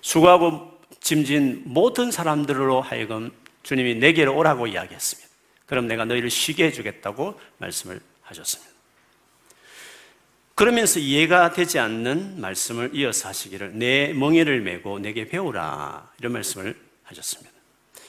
[0.00, 3.30] 수고하고 짐진 모든 사람들로 하여금
[3.62, 5.30] 주님이 내게로 오라고 이야기했습니다.
[5.66, 8.72] 그럼 내가 너희를 쉬게 해주겠다고 말씀을 하셨습니다.
[10.54, 17.50] 그러면서 이해가 되지 않는 말씀을 이어서 하시기를 내 멍에를 메고 내게 배우라 이런 말씀을 하셨습니다.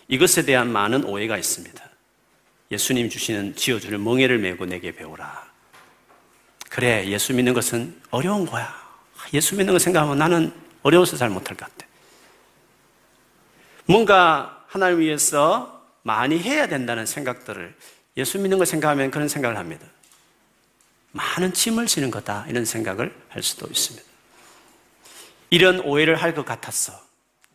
[0.07, 1.83] 이것에 대한 많은 오해가 있습니다.
[2.71, 5.44] 예수님 주시는 지어주는 멍에를 메고 내게 배우라.
[6.75, 8.75] 그래, 예수 믿는 것은 어려운 거야.
[9.33, 10.51] 예수 믿는 거 생각하면 나는
[10.83, 11.87] 어려워서 잘 못할 것 같아.
[13.85, 17.73] 뭔가 하나님 위해서 많이 해야 된다는 생각들을
[18.17, 19.87] 예수 믿는 거 생각하면 그런 생각을 합니다.
[21.13, 22.45] 많은 짐을 지는 거다.
[22.49, 24.05] 이런 생각을 할 수도 있습니다.
[25.51, 26.91] 이런 오해를 할 것 같아서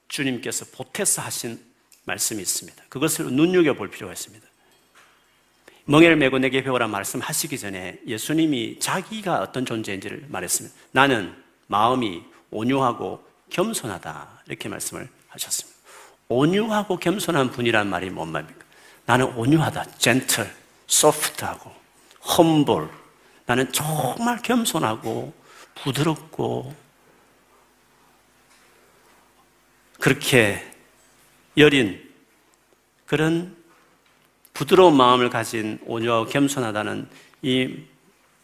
[0.09, 1.62] 주님께서 보태서 하신
[2.04, 2.85] 말씀이 있습니다.
[2.88, 4.49] 그것을 눈여겨볼 필요가 있습니다.
[5.90, 10.76] 멍에를 메고 내게 배우라 말씀하시기 전에 예수님이 자기가 어떤 존재인지를 말했습니다.
[10.92, 11.35] 나는
[11.66, 12.22] 마음이
[12.53, 14.42] 온유하고 겸손하다.
[14.46, 15.76] 이렇게 말씀을 하셨습니다.
[16.29, 18.64] 온유하고 겸손한 분이란 말이 뭔 말입니까?
[19.05, 19.98] 나는 온유하다.
[19.98, 20.48] gentle,
[20.88, 21.72] soft하고
[22.38, 22.88] humble.
[23.46, 25.35] 나는 정말 겸손하고
[25.74, 26.72] 부드럽고
[29.98, 30.72] 그렇게
[31.57, 32.00] 여린
[33.07, 33.60] 그런
[34.61, 37.09] 부드러운 마음을 가진 온유하고 겸손하다는
[37.40, 37.79] 이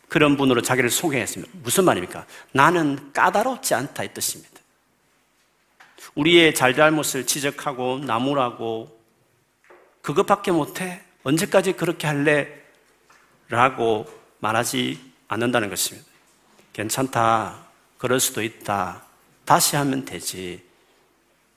[0.09, 1.53] 그런 분으로 자기를 소개했습니다.
[1.63, 2.25] 무슨 말입니까?
[2.53, 4.59] 나는 까다롭지 않다 이 뜻입니다.
[6.15, 8.99] 우리의 잘잘못을 지적하고 나무라고
[10.01, 11.03] 그것밖에 못해?
[11.23, 12.49] 언제까지 그렇게 할래?
[13.51, 14.07] 라고
[14.39, 14.99] 말하지
[15.29, 16.09] 않는다는 것입니다.
[16.73, 17.59] 괜찮다.
[17.99, 19.03] 그럴 수도 있다.
[19.45, 20.65] 다시 하면 되지.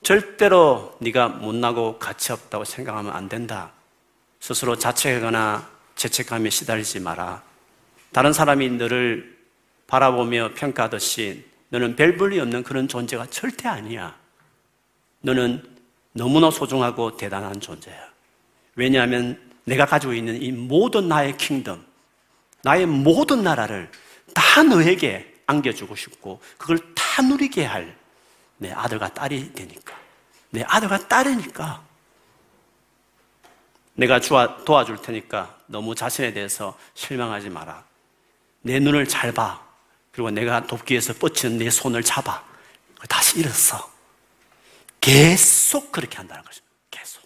[0.03, 3.78] 절대로 네가 못나고 가치 없다고 생각하면 안 된다.
[4.39, 7.43] 스스로 자책하거나 죄책감에 시달리지 마라.
[8.11, 9.37] 다른 사람이 너를
[9.87, 14.15] 바라보며 평가하듯이 너는 별 볼이 없는 그런 존재가 절대 아니야.
[15.21, 15.63] 너는
[16.13, 18.09] 너무나 소중하고 대단한 존재야.
[18.75, 21.85] 왜냐하면 내가 가지고 있는 이 모든 나의 킹덤,
[22.63, 23.91] 나의 모든 나라를
[24.33, 27.99] 다 너에게 안겨주고 싶고 그걸 다 누리게 할
[28.59, 29.95] 내 아들과 딸이 되니까.
[30.51, 31.81] 내 아들과 딸이니까.
[33.99, 37.83] 내가 도와줄 테니까 너무 자신에 대해서 실망하지 마라.
[38.61, 39.67] 내 눈을 잘 봐.
[40.13, 42.43] 그리고 내가 돕기 위해서 뻗치는 내 손을 잡아.
[43.09, 43.91] 다시 일어서.
[45.01, 46.73] 계속 그렇게 한다는 것입니다.
[46.89, 47.21] 계속.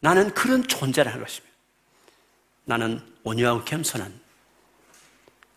[0.00, 1.56] 나는 그런 존재라는 것입니다.
[2.64, 4.20] 나는 온유하고 겸손한,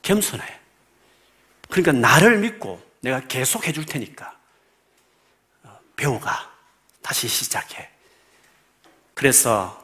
[0.01, 0.59] 겸손해.
[1.69, 4.37] 그러니까 나를 믿고 내가 계속 해줄 테니까
[5.63, 6.51] 어, 배우가
[7.01, 7.89] 다시 시작해.
[9.13, 9.82] 그래서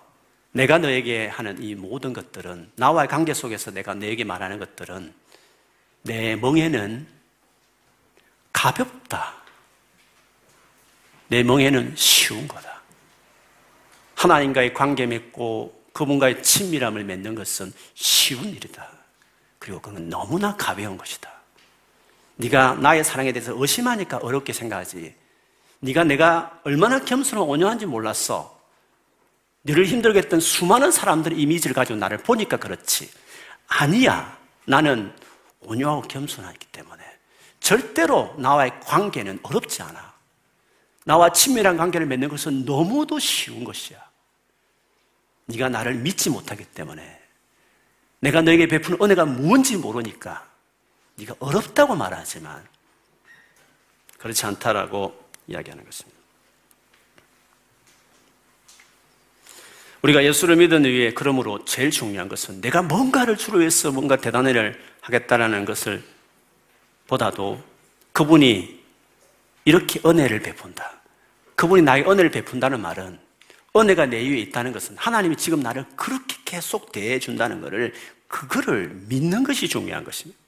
[0.51, 5.13] 내가 너에게 하는 이 모든 것들은 나와의 관계 속에서 내가 너에게 말하는 것들은
[6.03, 7.07] 내 멍에는
[8.51, 9.35] 가볍다.
[11.27, 12.81] 내 멍에는 쉬운 거다.
[14.15, 18.89] 하나님과의 관계 맺고 그분과의 친밀함을 맺는 것은 쉬운 일이다.
[19.59, 21.29] 그리고 그건 너무나 가벼운 것이다.
[22.37, 25.13] 네가 나의 사랑에 대해서 의심하니까 어렵게 생각하지.
[25.81, 28.58] 네가 내가 얼마나 겸손하고 온유한지 몰랐어.
[29.61, 33.09] 너를 힘들게 했던 수많은 사람들의 이미지를 가지고 나를 보니까 그렇지.
[33.67, 34.37] 아니야.
[34.65, 35.13] 나는
[35.61, 37.03] 온유하고 겸손하기 때문에
[37.59, 40.13] 절대로 나와의 관계는 어렵지 않아.
[41.05, 43.99] 나와 친밀한 관계를 맺는 것은 너무도 쉬운 것이야.
[45.45, 47.19] 네가 나를 믿지 못하기 때문에
[48.19, 50.47] 내가 너에게 베푸는 은혜가 무엇인지 모르니까
[51.15, 52.65] 네가 어렵다고 말하지만
[54.17, 56.18] 그렇지 않다라고 이야기하는 것입니다.
[60.01, 64.81] 우리가 예수를 믿은 이후에 그러므로 제일 중요한 것은 내가 뭔가를 주로 위해서 뭔가 대단한 일을
[65.01, 66.03] 하겠다라는 것을
[67.07, 67.61] 보다도
[68.13, 68.79] 그분이
[69.65, 71.01] 이렇게 은혜를 베푼다.
[71.55, 73.19] 그분이 나에게 은혜를 베푼다는 말은
[73.75, 77.93] 은혜가 내 위에 있다는 것은 하나님이 지금 나를 그렇게 계속 대해 준다는 것을
[78.27, 80.39] 그거를 믿는 것이 중요한 것입니다.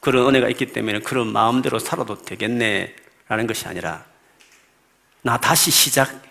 [0.00, 4.04] 그런 은혜가 있기 때문에 그런 마음대로 살아도 되겠네라는 것이 아니라
[5.22, 6.27] 나 다시 시작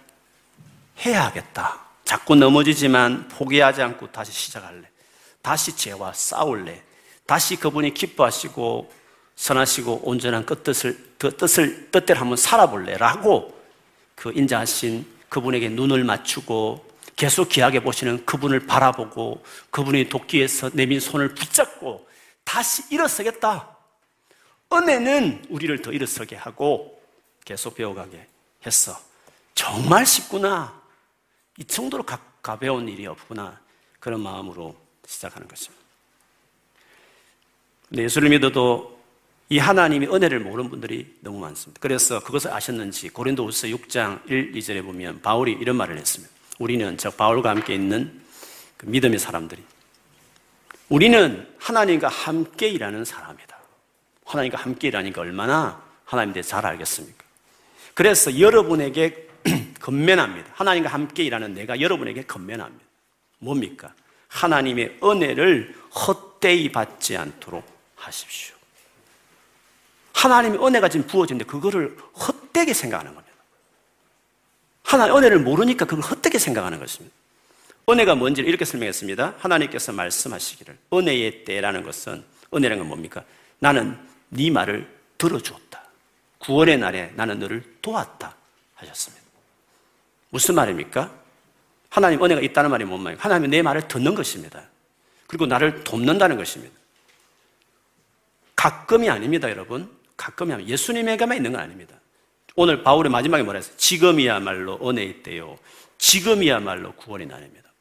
[1.06, 1.80] 해야 하겠다.
[2.04, 4.88] 자꾸 넘어지지만 포기하지 않고 다시 시작할래.
[5.42, 6.82] 다시 죄와 싸울래.
[7.26, 8.92] 다시 그분이 기뻐하시고
[9.36, 12.98] 선하시고 온전한 그 뜻을, 그 뜻을, 뜻대로 한번 살아볼래.
[12.98, 13.58] 라고
[14.16, 22.08] 그 인자하신 그분에게 눈을 맞추고 계속 귀하게 보시는 그분을 바라보고 그분이 돕기위해서 내민 손을 붙잡고
[22.44, 23.76] 다시 일어서겠다.
[24.72, 27.02] 은혜는 우리를 더 일어서게 하고
[27.44, 28.28] 계속 배워가게
[28.66, 28.98] 했어.
[29.56, 30.77] 정말 쉽구나.
[31.58, 33.60] 이 정도로 가, 가벼운 일이 없구나.
[34.00, 35.84] 그런 마음으로 시작하는 것입니다.
[37.96, 38.98] 예수를 믿어도
[39.50, 41.80] 이 하나님의 은혜를 모르는 분들이 너무 많습니다.
[41.82, 46.34] 그래서 그것을 아셨는지 고린도후서 6장 1, 2절에 보면 바울이 이런 말을 했습니다.
[46.60, 48.22] 우리는 저 바울과 함께 있는
[48.76, 49.64] 그 믿음의 사람들이
[50.90, 53.58] 우리는 하나님과 함께 일하는 사람이다.
[54.26, 57.24] 하나님과 함께 일하니까 얼마나 하나님 대해 잘 알겠습니까?
[57.94, 59.27] 그래서 여러분에게
[59.80, 60.52] 건면합니다.
[60.54, 62.86] 하나님과 함께 일하는 내가 여러분에게 건면합니다.
[63.40, 63.94] 뭡니까?
[64.28, 68.56] 하나님의 은혜를 헛되이 받지 않도록 하십시오.
[70.14, 73.36] 하나님의 은혜가 지금 부어지는데 그거를 헛되게 생각하는 겁니다.
[74.84, 77.16] 하나님 은혜를 모르니까 그걸 헛되게 생각하는 것입니다.
[77.90, 79.36] 은혜가 뭔지를 이렇게 설명했습니다.
[79.38, 83.24] 하나님께서 말씀하시기를 은혜의 때라는 것은 은혜라는 건 뭡니까?
[83.60, 83.98] 나는
[84.30, 85.84] 네 말을 들어주었다.
[86.40, 88.36] 구원의 날에 나는 너를 도왔다
[88.76, 89.27] 하셨습니다.
[90.38, 91.12] 무슨 말입니까?
[91.90, 93.20] 하나님 은혜가 있다는 말이 뭔 말이에요?
[93.20, 94.70] 하나님은 내 말을 듣는 것입니다.
[95.26, 96.76] 그리고 나를 돕는다는 것입니다.
[98.56, 99.90] 가끔이 아닙니다, 여러분.
[100.16, 101.96] 가끔이 아니면 예수님에게만 있는 건 아닙니다.
[102.56, 103.74] 오늘 바울의 마지막에 뭐라 했어요?
[103.78, 105.58] 지금이야말로 은혜 있대요.
[105.98, 107.72] 지금이야말로 구원이 나냅니다.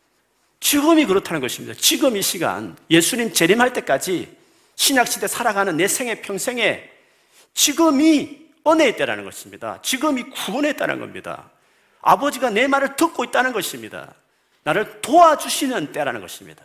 [0.59, 1.79] 지금이 그렇다는 것입니다.
[1.79, 4.35] 지금 이 시간, 예수님 재림할 때까지
[4.77, 6.89] 신약시대 살아가는 내 생애 평생에
[7.53, 9.79] 지금이 은혜의 때라는 것입니다.
[9.83, 11.51] 지금이 구원의 때라는 겁니다.
[12.07, 14.15] 아버지가 내 말을 듣고 있다는 것입니다.
[14.63, 16.65] 나를 도와주시는 때라는 것입니다.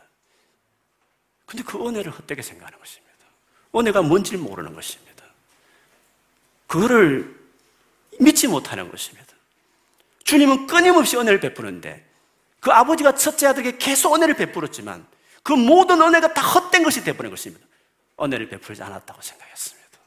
[1.48, 3.12] 근데 그 은혜를 헛되게 생각하는 것입니다.
[3.76, 5.26] 은혜가 뭔지 모르는 것입니다.
[6.68, 7.36] 그거를
[8.20, 9.34] 믿지 못하는 것입니다.
[10.24, 12.08] 주님은 끊임없이 은혜를 베푸는데
[12.60, 15.08] 그 아버지가 첫째 아들에게 계속 은혜를 베풀었지만
[15.42, 17.66] 그 모든 은혜가 다 헛된 것이 되버린 것입니다.
[18.22, 19.98] 은혜를 베풀지 않았다고 생각했습니다.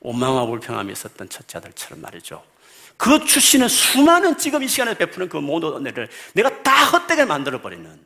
[0.00, 2.55] 원망과 불평함이 있었던 첫째 아들처럼 말이죠.
[2.96, 8.04] 그 주시는 수많은 지금 이 시간에 베푸는 그 모든 은혜를 내가 다 헛되게 만들어버리는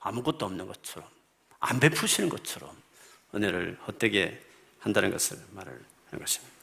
[0.00, 1.08] 아무것도 없는 것처럼
[1.58, 2.70] 안 베푸시는 것처럼
[3.34, 4.40] 은혜를 헛되게
[4.78, 5.72] 한다는 것을 말을
[6.10, 6.54] 하는 것입니다.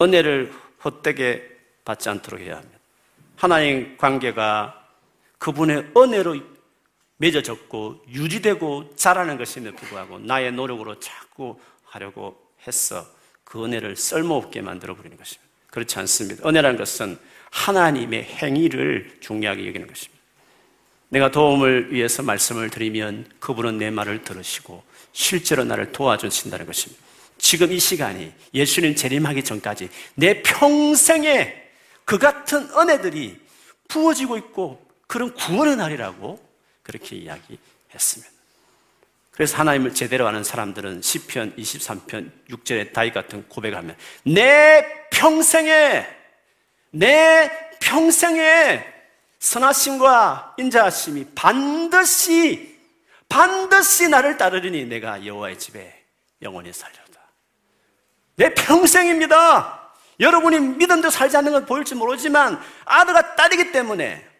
[0.00, 0.52] 은혜를
[0.84, 1.50] 헛되게
[1.84, 2.78] 받지 않도록 해야 합니다.
[3.36, 4.88] 하나님 관계가
[5.38, 6.40] 그분의 은혜로
[7.18, 13.06] 맺어졌고 유지되고 자라는 것임에도 불구하고 나의 노력으로 자꾸 하려고 했어
[13.44, 15.44] 그 은혜를 쓸모없게 만들어 버리는 것입니다.
[15.70, 16.48] 그렇지 않습니다.
[16.48, 17.18] 은혜라는 것은
[17.50, 20.14] 하나님의 행위를 중요하게 여기는 것입니다.
[21.08, 27.02] 내가 도움을 위해서 말씀을 드리면 그분은 내 말을 들으시고 실제로 나를 도와주신다는 것입니다.
[27.38, 31.62] 지금 이 시간이 예수님 재림하기 전까지 내 평생에
[32.04, 33.38] 그 같은 은혜들이
[33.88, 36.40] 부어지고 있고 그런 구원의 날이라고
[36.82, 38.33] 그렇게 이야기했습니다.
[39.34, 46.06] 그래서 하나님을 제대로 아는 사람들은 시편 23편 6절에 다윗 같은 고백하면 내 평생에
[46.90, 48.84] 내 평생에
[49.40, 52.78] 선하심과 인자하심이 반드시
[53.28, 56.04] 반드시 나를 따르리니 내가 여호와의 집에
[56.40, 57.20] 영원히 살려다.
[58.36, 59.90] 내 평생입니다.
[60.20, 64.33] 여러분이 믿음도 살지 않는 건 보일지 모르지만 아들과 딸이기 때문에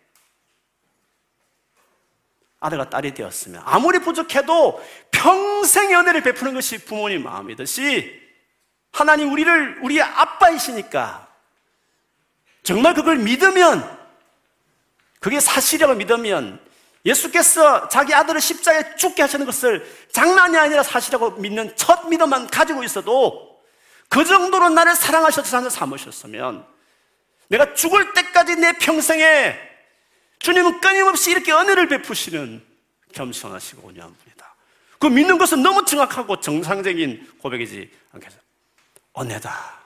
[2.64, 8.22] 아들과 딸이 되었으면 아무리 부족해도 평생 연애를 베푸는 것이 부모님 마음이듯이
[8.90, 11.28] 하나님 우리를 우리의 아빠이시니까
[12.62, 13.98] 정말 그걸 믿으면
[15.20, 16.58] 그게 사실이라고 믿으면
[17.04, 23.60] 예수께서 자기 아들을 십자가에 죽게 하시는 것을 장난이 아니라 사실이라고 믿는 첫 믿음만 가지고 있어도
[24.08, 26.66] 그 정도로 나를 사랑하셔서 나를 삼으셨으면
[27.48, 29.73] 내가 죽을 때까지 내 평생에
[30.44, 32.62] 주님은 끊임없이 이렇게 은혜를 베푸시는
[33.12, 34.54] 겸손하시고 온유한 분이다.
[34.98, 38.36] 그 믿는 것은 너무 정확하고 정상적인 고백이지 않겠어?
[39.18, 39.80] 은혜다.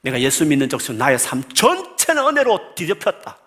[0.00, 3.38] 내가 예수 믿는 적수 나의 삶 전체는 은혜로 뒤덮였다.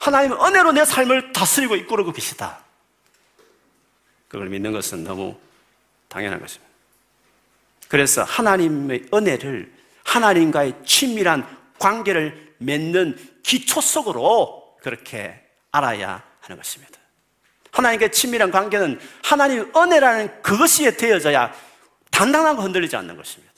[0.00, 2.58] 하나님은 은혜로 내 삶을 다스리고 이끌고 계시다.
[4.26, 5.38] 그걸 믿는 것은 너무
[6.08, 6.72] 당연한 것입니다.
[7.86, 11.46] 그래서 하나님의 은혜를 하나님과의 친밀한
[11.78, 16.98] 관계를 맺는 기초 속으로 그렇게 알아야 하는 것입니다.
[17.70, 21.54] 하나님과 친밀한 관계는 하나님의 은혜라는 그것이 되어져야
[22.10, 23.52] 단단하고 흔들리지 않는 것입니다.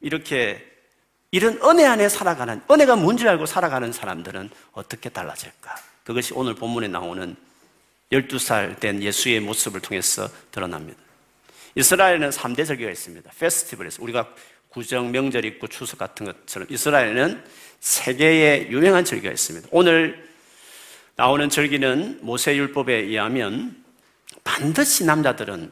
[0.00, 0.70] 이렇게
[1.30, 5.74] 이런 은혜 안에 살아가는, 은혜가 뭔지 알고 살아가는 사람들은 어떻게 달라질까?
[6.04, 7.34] 그것이 오늘 본문에 나오는
[8.12, 11.00] 12살 된 예수의 모습을 통해서 드러납니다.
[11.74, 13.30] 이스라엘에는 3대 절기가 있습니다.
[13.36, 14.28] 페스티벌에서 우리가
[14.74, 17.44] 구정, 명절 있고 추석 같은 것처럼 이스라엘에는
[17.78, 19.68] 세 개의 유명한 절기가 있습니다.
[19.70, 20.28] 오늘
[21.14, 23.76] 나오는 절기는 모세율법에 의하면
[24.42, 25.70] 반드시 남자들은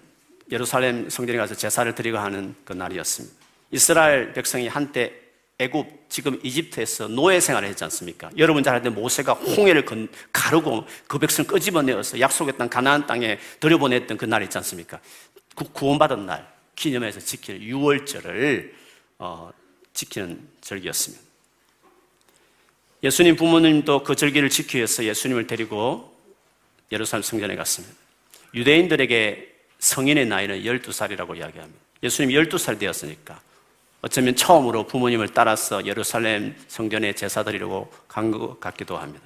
[0.53, 3.35] 예루살렘 성전에 가서 제사를 드리고 하는 그 날이었습니다.
[3.73, 5.13] 이스라엘 백성이 한때
[5.59, 8.31] 애굽 지금 이집트에서 노예 생활을 했지 않습니까?
[8.37, 14.17] 여러분 잘 아는데 모세가 홍해를 건, 가르고 그 백성 끄집어내어서 약속의 땅 가나안 땅에 들여보냈던
[14.17, 15.01] 그 날 있지 않습니까?
[15.57, 18.82] 그 구원받은 날 기념해서 지킬 6월절을 어,
[19.95, 21.23] 지키는 절기였습니다.
[23.03, 26.17] 예수님 부모님도 그 절기를 지키기 위해서 예수님을 데리고
[26.91, 27.95] 예루살렘 성전에 갔습니다.
[28.55, 31.81] 유대인들에게 성인의 나이는 12살이라고 이야기합니다.
[32.03, 33.41] 예수님 12살 되었으니까
[34.03, 39.25] 어쩌면 처음으로 부모님을 따라서 예루살렘 성전에 제사 드리려고 간 것 같기도 합니다.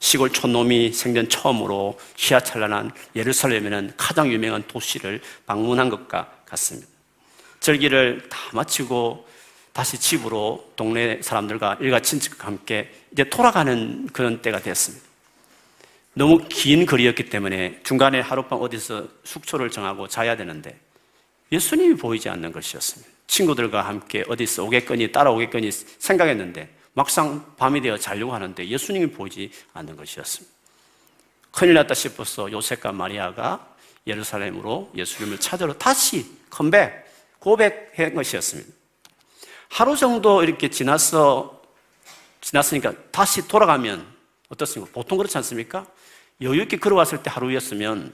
[0.00, 6.89] 시골 촌놈이 생전 처음으로 희야찬란한 예루살렘에는 가장 유명한 도시를 방문한 것과 같습니다.
[7.60, 9.28] 절기를 다 마치고
[9.72, 15.06] 다시 집으로 동네 사람들과 일가 친척과 함께 이제 돌아가는 그런 때가 됐습니다.
[16.14, 20.78] 너무 긴 거리였기 때문에 중간에 하룻밤 어디서 숙소를 정하고 자야 되는데
[21.52, 23.10] 예수님이 보이지 않는 것이었습니다.
[23.26, 30.52] 친구들과 함께 어디서 오겠거니 따라오겠거니 생각했는데 막상 밤이 되어 자려고 하는데 예수님이 보이지 않는 것이었습니다.
[31.52, 33.74] 큰일 났다 싶어서 요셉과 마리아가
[34.06, 37.09] 예루살렘으로 예수님을 찾으러 다시 컴백,
[37.40, 38.72] 고백한 것이었습니다.
[39.68, 41.60] 하루 정도 이렇게 지났어,
[42.40, 44.06] 지났으니까 다시 돌아가면
[44.48, 44.92] 어떻습니까?
[44.92, 45.86] 보통 그렇지 않습니까?
[46.40, 48.12] 여유있게 걸어왔을 때 하루였으면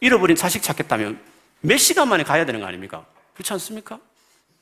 [0.00, 1.20] 잃어버린 자식 찾겠다면
[1.60, 3.04] 몇 시간 만에 가야 되는 거 아닙니까?
[3.34, 3.98] 그렇지 않습니까?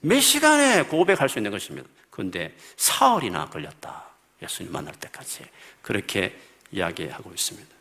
[0.01, 1.89] 몇 시간에 고백할 수 있는 것입니다.
[2.11, 4.05] 그런데 사흘이나 걸렸다.
[4.43, 5.45] 예수님 만날 때까지.
[5.83, 6.39] 그렇게
[6.71, 7.75] 이야기하고 있습니다.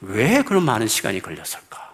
[0.00, 1.87] 왜 그런 많은 시간이 걸렸을까?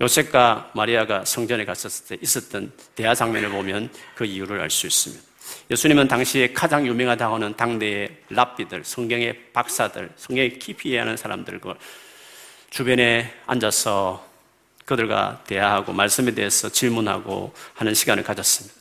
[0.00, 5.22] 요셉과 마리아가 성전에 갔었을 때 있었던 대화 장면을 보면 그 이유를 알 수 있습니다.
[5.70, 11.74] 예수님은 당시에 가장 유명하다고 하는 당대의 랍비들, 성경의 박사들, 성경에 깊이 이해하는 사람들과
[12.70, 14.26] 주변에 앉아서
[14.84, 18.74] 그들과 대화하고 말씀에 대해서 질문하고 하는 시간을 가졌습니다.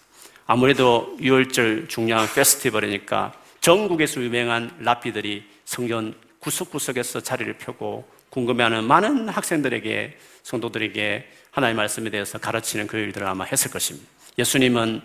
[0.45, 8.07] 아무래도 6월절 중요한 페스티벌이니까 전국에서 유명한 랍비들이 성전 구석구석에서 자리를 펴고
[8.39, 14.07] 궁금해하는 많은 학생들에게 성도들에게 하나님의 말씀에 대해서 가르치는 그 일들을 아마 했을 것입니다.
[14.37, 15.01] 예수님은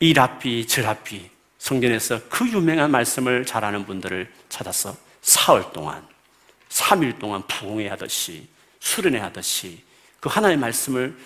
[0.00, 1.28] 이 랍비, 저 랍비
[1.58, 6.06] 성전에서 그 유명한 말씀을 잘하는 분들을 찾아서 사흘 동안,
[6.68, 8.46] 3일 동안 부흥회 하듯이
[8.78, 9.82] 수련회 하듯이
[10.20, 11.16] 그 하나님의 말씀을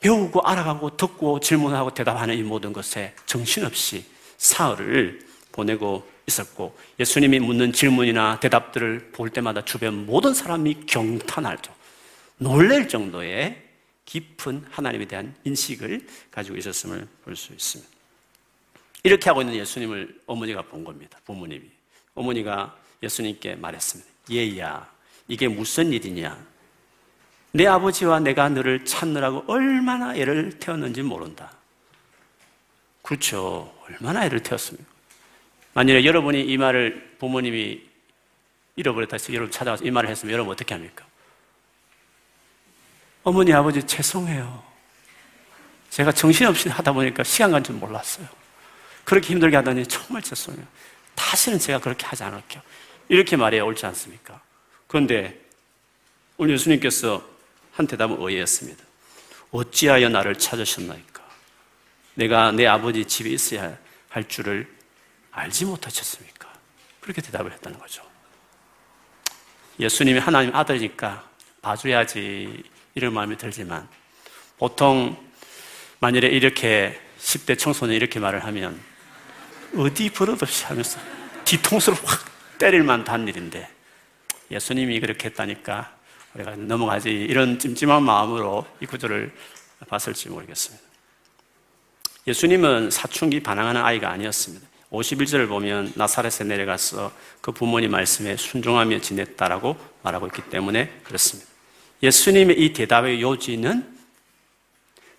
[0.00, 4.04] 배우고 알아가고 듣고 질문하고 대답하는 이 모든 것에 정신없이
[4.36, 5.20] 사흘을
[5.52, 11.74] 보내고 있었고 예수님이 묻는 질문이나 대답들을 볼 때마다 주변 모든 사람이 경탄할 정
[12.38, 13.62] 놀랄 정도의
[14.04, 17.90] 깊은 하나님에 대한 인식을 가지고 있었음을 볼 수 있습니다.
[19.04, 21.18] 이렇게 하고 있는 예수님을 어머니가 본 겁니다.
[21.24, 21.64] 부모님이.
[22.14, 24.10] 어머니가 예수님께 말했습니다.
[24.32, 24.88] 얘야,
[25.28, 26.38] 이게 무슨 일이냐?
[27.52, 31.52] 내 아버지와 내가 너를 찾느라고 얼마나 애를 태웠는지 모른다.
[33.02, 33.74] 그렇죠.
[33.88, 34.91] 얼마나 애를 태웠습니까?
[35.74, 37.82] 만일에 여러분이 이 말을 부모님이
[38.76, 41.06] 잃어버렸다 해서 여러분 찾아와서 이 말을 했으면 여러분 어떻게 합니까?
[43.22, 44.62] 어머니, 아버지 죄송해요.
[45.90, 48.26] 제가 정신없이 하다 보니까 시간 간 줄 몰랐어요.
[49.04, 50.64] 그렇게 힘들게 하다니 정말 죄송해요.
[51.14, 52.62] 다시는 제가 그렇게 하지 않을게요.
[53.08, 54.40] 이렇게 말해야 옳지 않습니까?
[54.86, 55.38] 그런데
[56.36, 57.24] 오늘 예수님께서
[57.72, 58.82] 한 대답은 의외였습니다.
[59.50, 61.22] 어찌하여 나를 찾으셨나이까?
[62.14, 63.76] 내가 내 아버지 집에 있어야
[64.08, 64.68] 할 줄을
[65.32, 66.52] 알지 못하셨습니까?
[67.00, 68.02] 그렇게 대답을 했다는 거죠.
[69.80, 71.28] 예수님이 하나님 아들이니까
[71.62, 72.62] 봐줘야지
[72.94, 73.88] 이런 마음이 들지만
[74.58, 75.16] 보통
[75.98, 78.80] 만일에 이렇게 10대 청소년이 이렇게 말을 하면
[79.76, 81.00] 어디 버릇없이 하면서
[81.44, 82.24] 뒤통수를 확
[82.58, 83.68] 때릴 만한 일인데
[84.50, 85.96] 예수님이 그렇게 했다니까
[86.34, 89.34] 우리가 넘어가지 이런 찜찜한 마음으로 이 구절을
[89.88, 90.84] 봤을지 모르겠습니다.
[92.26, 94.71] 예수님은 사춘기 반항하는 아이가 아니었습니다.
[94.92, 101.50] 51절을 보면 나사렛에 내려가서 그 부모님 말씀에 순종하며 지냈다라고 말하고 있기 때문에 그렇습니다.
[102.02, 103.90] 예수님의 이 대답의 요지는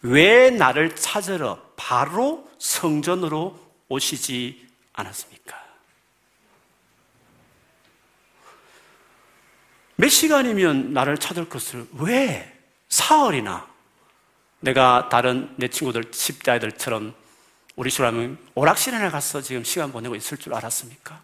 [0.04, 3.60] 왜 나를 찾으러 바로 성전으로
[3.90, 5.64] 오시지 않았습니까?
[9.96, 12.52] 몇 시간이면 나를 찾을 것을 왜
[12.90, 13.68] 사흘이나
[14.60, 17.14] 내가 다른 내 친구들, 십자들처럼
[17.76, 21.20] 우리 시라면 오락실에 가서 지금 시간 보내고 있을 줄 알았습니까?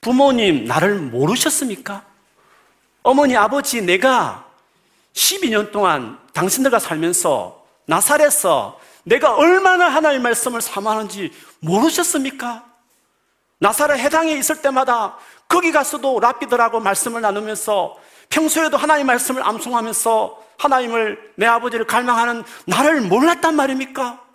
[0.00, 2.04] 부모님, 나를 모르셨습니까?
[3.02, 4.46] 어머니, 아버지, 내가
[5.14, 12.64] 12년 동안 당신들과 살면서 나살에서 내가 얼마나 하나님의 말씀을 사모하는지 모르셨습니까?
[13.58, 15.16] 나사렛 해당에 있을 때마다
[15.48, 17.96] 거기 가서도 랍비들하고 말씀을 나누면서
[18.28, 24.27] 평소에도 하나님 말씀을 암송하면서 하나님을 내 아버지를 갈망하는 나를 몰랐단 말입니까?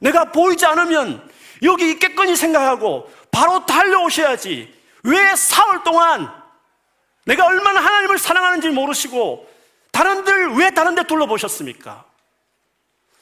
[0.00, 1.30] 내가 보이지 않으면
[1.62, 4.74] 여기 있겠거니 생각하고 바로 달려오셔야지.
[5.04, 6.30] 왜 사흘 동안
[7.24, 9.48] 내가 얼마나 하나님을 사랑하는지 모르시고
[9.92, 12.04] 다른들 왜 다른데 둘러보셨습니까?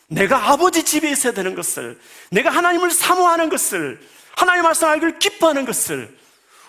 [0.08, 2.00] 내가 아버지 집에 있어야 되는 것을,
[2.30, 4.00] 내가 하나님을 사모하는 것을,
[4.36, 6.16] 하나님 말씀 알기를 기뻐하는 것을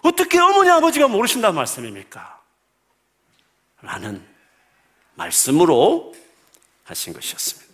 [0.01, 2.39] 어떻게 어머니 아버지가 모르신다는 말씀입니까?
[3.82, 4.26] 라는
[5.16, 6.14] 말씀으로
[6.84, 7.68] 하신 것이었습니다.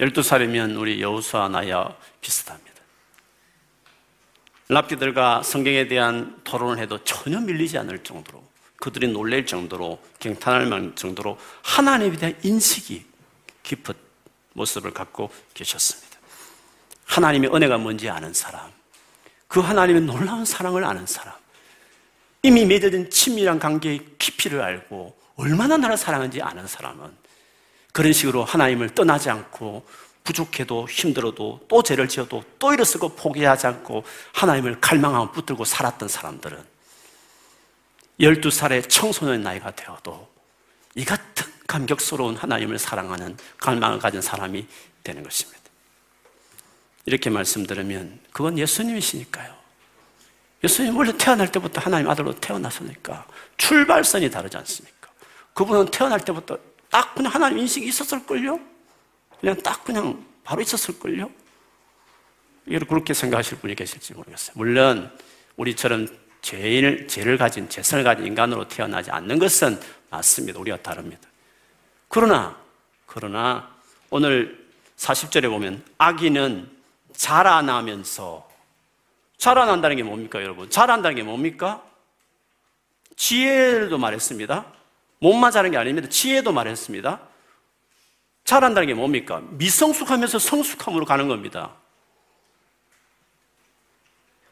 [0.00, 2.72] 12살이면 우리 여우수와 나야 비슷합니다.
[4.68, 8.44] 랍비들과 성경에 대한 토론을 해도 전혀 밀리지 않을 정도로
[8.76, 13.04] 그들이 놀랄 정도로 경탄할 만 정도로 하나님에 대한 인식이
[13.62, 13.94] 깊은
[14.52, 16.18] 모습을 갖고 계셨습니다.
[17.06, 18.70] 하나님의 은혜가 뭔지 아는 사람,
[19.48, 21.34] 그 하나님의 놀라운 사랑을 아는 사람,
[22.42, 27.25] 이미 맺어진 친밀한 관계의 깊이를 알고 얼마나 나를 사랑하는지 아는 사람은
[27.96, 29.86] 그런 식으로 하나님을 떠나지 않고
[30.22, 36.62] 부족해도 힘들어도 또 죄를 지어도 또 일어서고 포기하지 않고 하나님을 갈망하고 붙들고 살았던 사람들은
[38.20, 40.28] 12살의 청소년 나이가 되어도
[40.94, 44.66] 이 같은 감격스러운 하나님을 사랑하는 갈망을 가진 사람이
[45.02, 45.62] 되는 것입니다.
[47.06, 49.54] 이렇게 말씀드리면 그건 예수님이시니까요.
[50.62, 53.26] 예수님 원래 태어날 때부터 하나님 아들로 태어났으니까
[53.56, 55.08] 출발선이 다르지 않습니까?
[55.54, 56.58] 그분은 태어날 때부터
[56.90, 58.60] 딱 그냥 하나님 인식이 있었을걸요?
[59.40, 61.30] 그냥 딱 그냥 바로 있었을걸요?
[62.88, 64.54] 그렇게 생각하실 분이 계실지 모르겠어요.
[64.56, 65.10] 물론
[65.56, 66.08] 우리처럼
[66.42, 69.80] 죄를, 죄를 가진, 죄성을 가진 인간으로 태어나지 않는 것은
[70.10, 70.60] 맞습니다.
[70.60, 71.28] 우리가 다릅니다.
[72.08, 72.56] 그러나,
[73.06, 73.74] 그러나
[74.10, 74.66] 오늘
[74.96, 76.70] 40절에 보면 아기는
[77.12, 78.48] 자라나면서
[79.38, 80.70] 자라난다는 게 뭡니까, 여러분?
[80.70, 81.84] 자란다는 게 뭡니까?
[83.16, 84.66] 지혜도 말했습니다.
[85.18, 86.08] 몸만 자란 게 아닙니다.
[86.08, 87.20] 지혜도 말했습니다.
[88.44, 89.42] 자란다는 게 뭡니까?
[89.50, 91.74] 미성숙하면서 성숙함으로 가는 겁니다.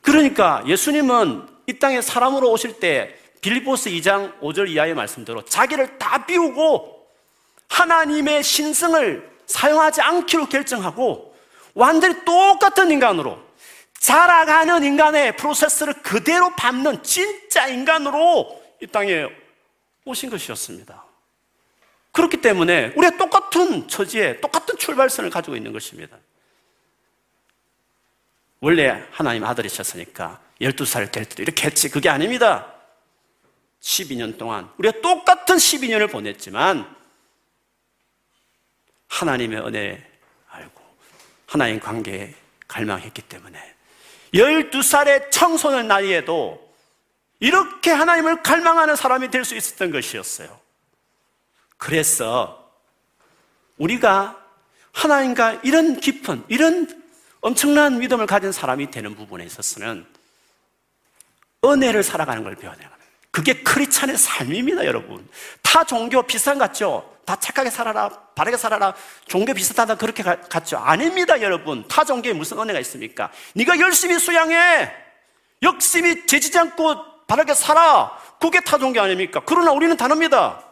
[0.00, 7.06] 그러니까 예수님은 이 땅에 사람으로 오실 때 빌리포스 2장 5절 이하의 말씀대로 자기를 다 비우고
[7.68, 11.34] 하나님의 신성을 사용하지 않기로 결정하고
[11.74, 13.38] 완전히 똑같은 인간으로
[13.98, 19.26] 자라가는 인간의 프로세스를 그대로 밟는 진짜 인간으로 이 땅에
[20.05, 21.05] 오신 것이었습니다.
[22.12, 26.16] 그렇기 때문에 우리가 똑같은 처지에 똑같은 출발선을 가지고 있는 것입니다.
[28.61, 31.90] 원래 하나님 아들이셨으니까 12살 될 때도 이렇게 했지.
[31.90, 32.72] 그게 아닙니다.
[33.80, 36.96] 12년 동안 우리가 똑같은 12년을 보냈지만
[39.09, 40.11] 하나님의 은혜
[40.48, 40.82] 알고
[41.46, 42.34] 하나님 관계에
[42.66, 43.74] 갈망했기 때문에
[44.32, 46.63] 12살의 청소년 나이에도
[47.41, 50.61] 이렇게 하나님을 갈망하는 사람이 될 수 있었던 것이었어요.
[51.76, 52.72] 그래서
[53.76, 54.41] 우리가
[54.93, 57.03] 하나님과 이런 깊은, 이런
[57.41, 60.07] 엄청난 믿음을 가진 사람이 되는 부분에 있어서는
[61.64, 62.89] 은혜를 살아가는 걸 배워야 돼요.
[63.30, 65.28] 그게 크리찬의 삶입니다, 여러분.
[65.62, 67.18] 타 종교 비슷한 것 같죠?
[67.26, 68.95] 다 착하게 살아라, 바르게 살아라,
[69.26, 70.78] 종교 비슷하다 그렇게 같죠?
[70.78, 71.87] 아닙니다, 여러분.
[71.89, 73.32] 타 종교에 무슨 은혜가 있습니까?
[73.55, 74.93] 네가 열심히 수양해,
[75.62, 78.18] 열심히 재지지 않고 바르게 살아.
[78.40, 79.42] 그게 타 종 교 아닙니까?
[79.46, 80.62] 그러나 우리는 다릅니다.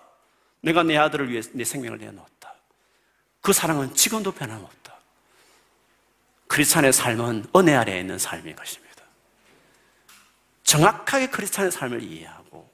[0.61, 2.55] 내가 내 아들을 위해 내 생명을 내놓았다.
[3.41, 4.95] 그 사랑은 지금도 변함없다.
[6.49, 9.03] 크리스찬의 삶은 은혜 아래에 있는 삶인 것입니다.
[10.65, 12.71] 정확하게 크리스찬의 삶을 이해하고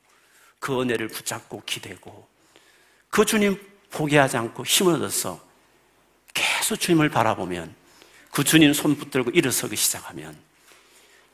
[0.59, 2.29] 그 은혜를 붙잡고 기대고
[3.11, 3.59] 그 주님
[3.91, 5.41] 포기하지 않고 힘을 얻어서
[6.35, 7.75] 계속 주님을 바라보면
[8.33, 10.37] 그 주님 손 붙들고 일어서기 시작하면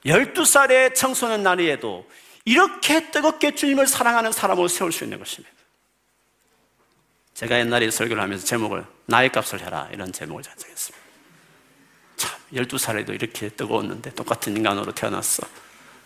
[0.06, 2.08] 12살의 청소년 나이에도
[2.44, 5.54] 이렇게 뜨겁게 주님을 사랑하는 사람을 세울 수 있는 것입니다.
[7.34, 11.04] 제가 옛날에 설교를 하면서 제목을 나의 값을 해라 이런 제목을 작성했습니다.
[12.16, 15.46] 참 12살에도 이렇게 뜨거웠는데 똑같은 인간으로 태어났어.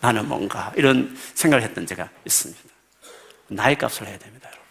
[0.00, 2.62] 나는 뭔가 이런 생각을 했던 제가 있습니다.
[3.48, 4.66] 나의 값을 해야 됩니다, 여러분.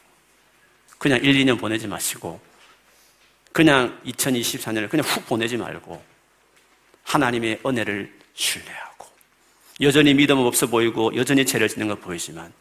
[0.98, 2.40] 그냥 1, 2년 보내지 마시고
[3.52, 6.04] 그냥 2024년을 그냥 훅 보내지 말고
[7.04, 8.87] 하나님의 은혜를 신뢰하고
[9.82, 12.52] 여전히 믿음 없어 보이고 여전히 죄를 짓는 것 보이지만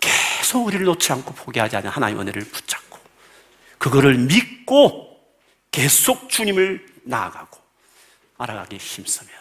[0.00, 2.98] 계속 우리를 놓지 않고 포기하지 않는 하나님의 은혜를 붙잡고
[3.78, 5.20] 그거를 믿고
[5.70, 7.58] 계속 주님을 나아가고
[8.38, 9.32] 알아가기 힘쓰면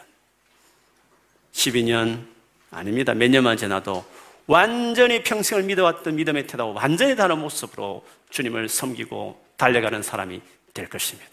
[1.53, 2.25] 12년
[2.71, 3.13] 아닙니다.
[3.13, 4.03] 몇 년만 지나도
[4.47, 10.41] 완전히 평생을 믿어왔던 믿음의 태도와 완전히 다른 모습으로 주님을 섬기고 달려가는 사람이
[10.73, 11.29] 될 것입니다.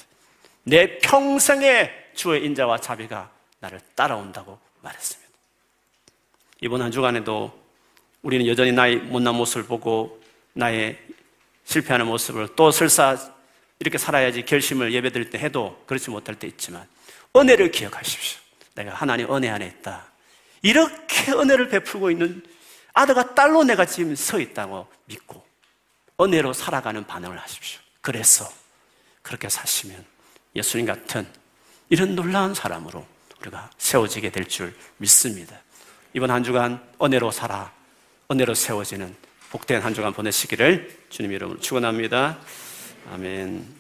[0.65, 3.31] 내 평생의 주의 인자와 자비가
[3.61, 5.28] 나를 따라온다고 말했습니다.
[6.61, 7.53] 이번 한 주간에도
[8.23, 10.21] 우리는 여전히 나의 못난 모습을 보고
[10.55, 10.99] 나의
[11.65, 13.17] 실패하는 모습을 또 설사
[13.79, 16.87] 이렇게 살아야지 결심을 예배 드릴 때 해도 그렇지 못할 때 있지만
[17.37, 18.41] 은혜를 기억하십시오.
[18.75, 20.11] 내가 하나님 은혜 안에 있다.
[20.63, 22.43] 이렇게 은혜를 베풀고 있는
[22.93, 25.47] 아들과 딸로 내가 지금 서 있다고 믿고
[26.21, 27.81] 은혜로 살아가는 반응을 하십시오.
[28.01, 28.51] 그래서
[29.23, 30.05] 그렇게 사시면
[30.57, 31.25] 예수님 같은
[31.91, 33.07] 이런 놀라운 사람으로
[33.41, 35.61] 우리가 세워지게 될 줄 믿습니다.
[36.15, 37.71] 이번 한 주간 은혜로 살아,
[38.31, 39.15] 은혜로 세워지는
[39.51, 42.39] 복된 한 주간 보내시기를 주님 이름으로 축원합니다.
[43.13, 43.78] 아멘.